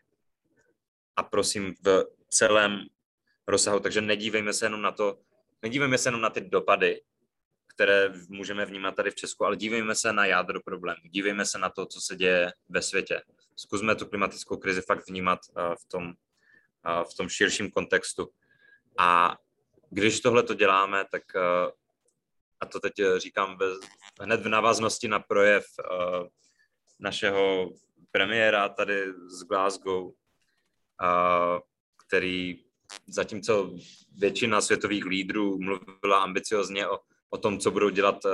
a 1.16 1.22
prosím 1.22 1.74
v 1.84 2.04
celém 2.28 2.86
rozsahu, 3.48 3.80
takže 3.80 4.00
nedívejme 4.00 4.52
se 4.52 4.66
jenom 4.66 4.82
na 4.82 4.92
to, 4.92 5.18
nedívejme 5.62 5.98
se 5.98 6.08
jenom 6.08 6.20
na 6.20 6.30
ty 6.30 6.40
dopady, 6.40 7.00
které 7.74 8.12
můžeme 8.28 8.66
vnímat 8.66 8.96
tady 8.96 9.10
v 9.10 9.14
Česku, 9.14 9.44
ale 9.44 9.56
dívejme 9.56 9.94
se 9.94 10.12
na 10.12 10.26
jádro 10.26 10.60
problému, 10.60 11.00
dívejme 11.04 11.46
se 11.46 11.58
na 11.58 11.70
to, 11.70 11.86
co 11.86 12.00
se 12.00 12.16
děje 12.16 12.52
ve 12.68 12.82
světě. 12.82 13.22
Zkusme 13.56 13.94
tu 13.94 14.06
klimatickou 14.06 14.56
krizi 14.56 14.82
fakt 14.82 15.08
vnímat 15.08 15.38
uh, 15.56 15.74
v 15.74 15.84
tom, 15.88 16.04
uh, 16.06 17.04
v 17.04 17.14
tom 17.16 17.28
širším 17.28 17.70
kontextu. 17.70 18.28
A 18.98 19.36
když 19.90 20.20
tohle 20.20 20.42
to 20.42 20.54
děláme, 20.54 21.04
tak, 21.10 21.22
uh, 21.34 21.70
a 22.60 22.66
to 22.66 22.80
teď 22.80 22.92
říkám 23.16 23.56
bez, 23.56 23.78
hned 24.20 24.40
v 24.40 24.48
návaznosti 24.48 25.08
na 25.08 25.20
projev 25.20 25.64
našeho 27.00 27.70
premiéra 28.10 28.68
tady 28.68 29.12
z 29.26 29.42
Glasgow, 29.42 30.12
který 32.06 32.64
zatímco 33.06 33.74
většina 34.16 34.60
světových 34.60 35.04
lídrů 35.04 35.58
mluvila 35.58 36.22
ambiciozně 36.22 36.88
o 36.88 36.98
o 37.32 37.38
tom, 37.38 37.58
co 37.58 37.70
budou 37.70 37.88
dělat 37.88 38.24
eh, 38.24 38.30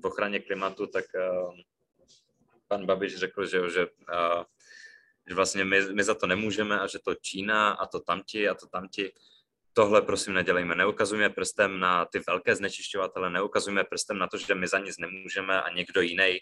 v 0.00 0.06
ochraně 0.06 0.40
klimatu, 0.40 0.86
tak 0.86 1.04
eh, 1.14 1.62
pan 2.68 2.86
Babiš 2.86 3.16
řekl, 3.16 3.46
že, 3.46 3.70
že, 3.70 3.86
eh, 4.12 4.44
že 5.28 5.34
vlastně 5.34 5.64
my, 5.64 5.80
my 5.92 6.04
za 6.04 6.14
to 6.14 6.26
nemůžeme 6.26 6.80
a 6.80 6.86
že 6.86 6.98
to 6.98 7.14
Čína 7.14 7.70
a 7.70 7.86
to 7.86 8.00
tamti 8.00 8.48
a 8.48 8.54
to 8.54 8.66
tamti. 8.66 9.12
tohle 9.72 10.02
prosím 10.02 10.34
nedělejme. 10.34 10.74
Neukazujeme 10.74 11.30
prstem 11.30 11.80
na 11.80 12.04
ty 12.04 12.20
velké 12.26 12.56
znečišťovatele, 12.56 13.30
neukazujeme 13.30 13.84
prstem 13.84 14.18
na 14.18 14.26
to, 14.26 14.38
že 14.38 14.54
my 14.54 14.68
za 14.68 14.78
nic 14.78 14.98
nemůžeme 14.98 15.62
a 15.62 15.70
někdo 15.70 16.00
jiný 16.00 16.38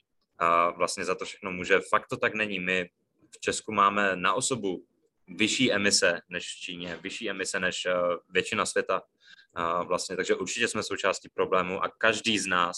vlastně 0.76 1.04
za 1.04 1.14
to 1.14 1.24
všechno 1.24 1.52
může. 1.52 1.80
Fakt 1.90 2.06
to 2.06 2.16
tak 2.16 2.34
není. 2.34 2.58
My 2.60 2.90
v 3.30 3.40
Česku 3.40 3.72
máme 3.72 4.16
na 4.16 4.34
osobu 4.34 4.84
vyšší 5.28 5.72
emise 5.72 6.20
než 6.28 6.54
v 6.54 6.60
Číně, 6.60 6.98
vyšší 7.02 7.30
emise 7.30 7.60
než 7.60 7.86
většina 8.30 8.66
světa. 8.66 9.02
Vlastně, 9.84 10.16
takže 10.16 10.34
určitě 10.34 10.68
jsme 10.68 10.82
součástí 10.82 11.28
problému 11.28 11.84
a 11.84 11.88
každý 11.98 12.38
z 12.38 12.46
nás 12.46 12.76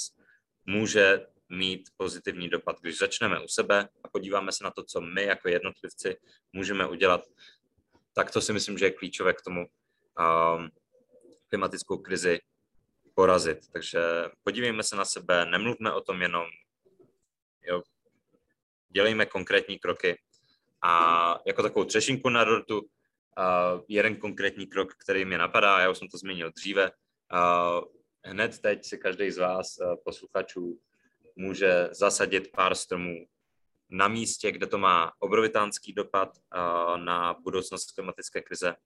může 0.67 1.27
mít 1.49 1.89
pozitivní 1.97 2.49
dopad. 2.49 2.81
Když 2.81 2.99
začneme 2.99 3.41
u 3.45 3.49
sebe 3.49 3.89
a 4.05 4.09
podíváme 4.09 4.53
se 4.53 4.65
na 4.65 4.71
to, 4.71 4.85
co 4.85 5.01
my 5.01 5.25
jako 5.25 5.49
jednotlivci 5.49 6.17
můžeme 6.53 6.87
udělat, 6.87 7.21
tak 8.13 8.31
to 8.31 8.41
si 8.41 8.53
myslím, 8.53 8.79
že 8.79 8.85
je 8.85 8.91
klíčové 8.91 9.33
k 9.33 9.43
tomu 9.43 9.61
um, 9.61 10.71
klimatickou 11.49 11.99
krizi 11.99 12.41
porazit. 13.15 13.59
Takže 13.73 14.01
podívejme 14.45 14.83
se 14.83 14.97
na 14.97 15.05
sebe, 15.05 15.47
nemluvme 15.47 15.93
o 15.93 16.01
tom 16.01 16.23
jenom, 16.23 16.47
jo, 17.63 17.83
dělejme 18.89 19.27
konkrétní 19.27 19.79
kroky. 19.79 20.19
A 20.83 21.39
jako 21.47 21.63
takovou 21.63 21.85
třešinku 21.85 22.29
na 22.29 22.45
dortu, 22.45 22.89
jeden 23.89 24.17
konkrétní 24.17 24.67
krok, 24.67 24.95
který 24.95 25.25
mě 25.25 25.39
napadá, 25.39 25.81
já 25.81 25.91
už 25.91 25.99
jsem 25.99 26.09
to 26.09 26.19
zmínil 26.19 26.51
dříve, 26.51 26.91
hned 28.25 28.59
teď 28.59 28.85
si 28.85 28.99
každý 28.99 29.31
z 29.31 29.39
vás, 29.39 29.79
posluchačů, 30.05 30.81
může 31.37 31.89
zasadit 31.93 32.51
pár 32.51 32.75
stromů 32.75 33.27
na 33.91 34.09
místě, 34.09 34.53
kde 34.53 34.67
to 34.67 34.79
má 34.79 35.13
obrovitánský 35.19 35.93
dopad 35.93 36.29
na 36.97 37.35
budoucnost 37.35 37.93
klimatické 37.93 38.43
krize 38.43 38.77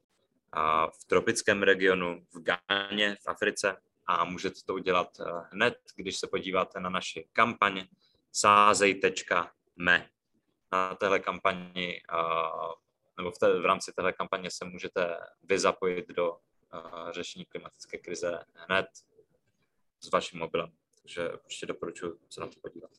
v 1.00 1.04
tropickém 1.06 1.62
regionu, 1.62 2.26
v 2.34 2.42
Gáně, 2.42 3.16
v 3.22 3.28
Africe 3.28 3.76
a 4.06 4.24
můžete 4.24 4.60
to 4.66 4.74
udělat 4.74 5.08
hned, 5.52 5.78
když 5.96 6.18
se 6.18 6.26
podíváte 6.26 6.80
na 6.80 6.90
naši 6.90 7.28
kampaň 7.32 7.84
sázej.me. 8.32 10.08
Na 10.72 10.94
téhle 10.94 11.18
kampani 11.18 12.02
nebo 13.20 13.30
v, 13.30 13.38
té, 13.38 13.60
v 13.60 13.64
rámci 13.64 13.92
téhle 13.92 14.12
kampaně 14.12 14.50
se 14.50 14.64
můžete 14.64 15.16
vy 15.42 15.58
zapojit 15.58 16.08
do 16.08 16.36
řešení 17.10 17.44
klimatické 17.44 17.98
krize 17.98 18.44
hned 18.54 18.86
s 20.00 20.10
vaším 20.10 20.38
mobilem. 20.38 20.72
Takže 21.02 21.32
určitě 21.32 21.66
doporučuji 21.66 22.18
se 22.30 22.40
na 22.40 22.46
to 22.46 22.60
podívat. 22.62 22.90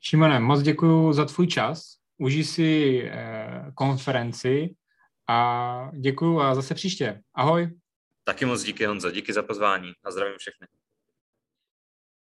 Šimone, 0.00 0.40
moc 0.40 0.62
děkuji 0.62 1.12
za 1.12 1.24
tvůj 1.24 1.46
čas. 1.46 1.96
Užij 2.18 2.44
si 2.44 3.02
eh, 3.04 3.72
konferenci 3.74 4.76
a 5.28 5.90
děkuji 5.94 6.40
a 6.40 6.54
zase 6.54 6.74
příště. 6.74 7.22
Ahoj. 7.34 7.78
Taky 8.24 8.44
moc 8.44 8.62
díky 8.62 8.86
Honzo, 8.86 9.10
díky 9.10 9.32
za 9.32 9.42
pozvání 9.42 9.92
a 10.04 10.10
zdravím 10.10 10.38
všechny. 10.38 10.66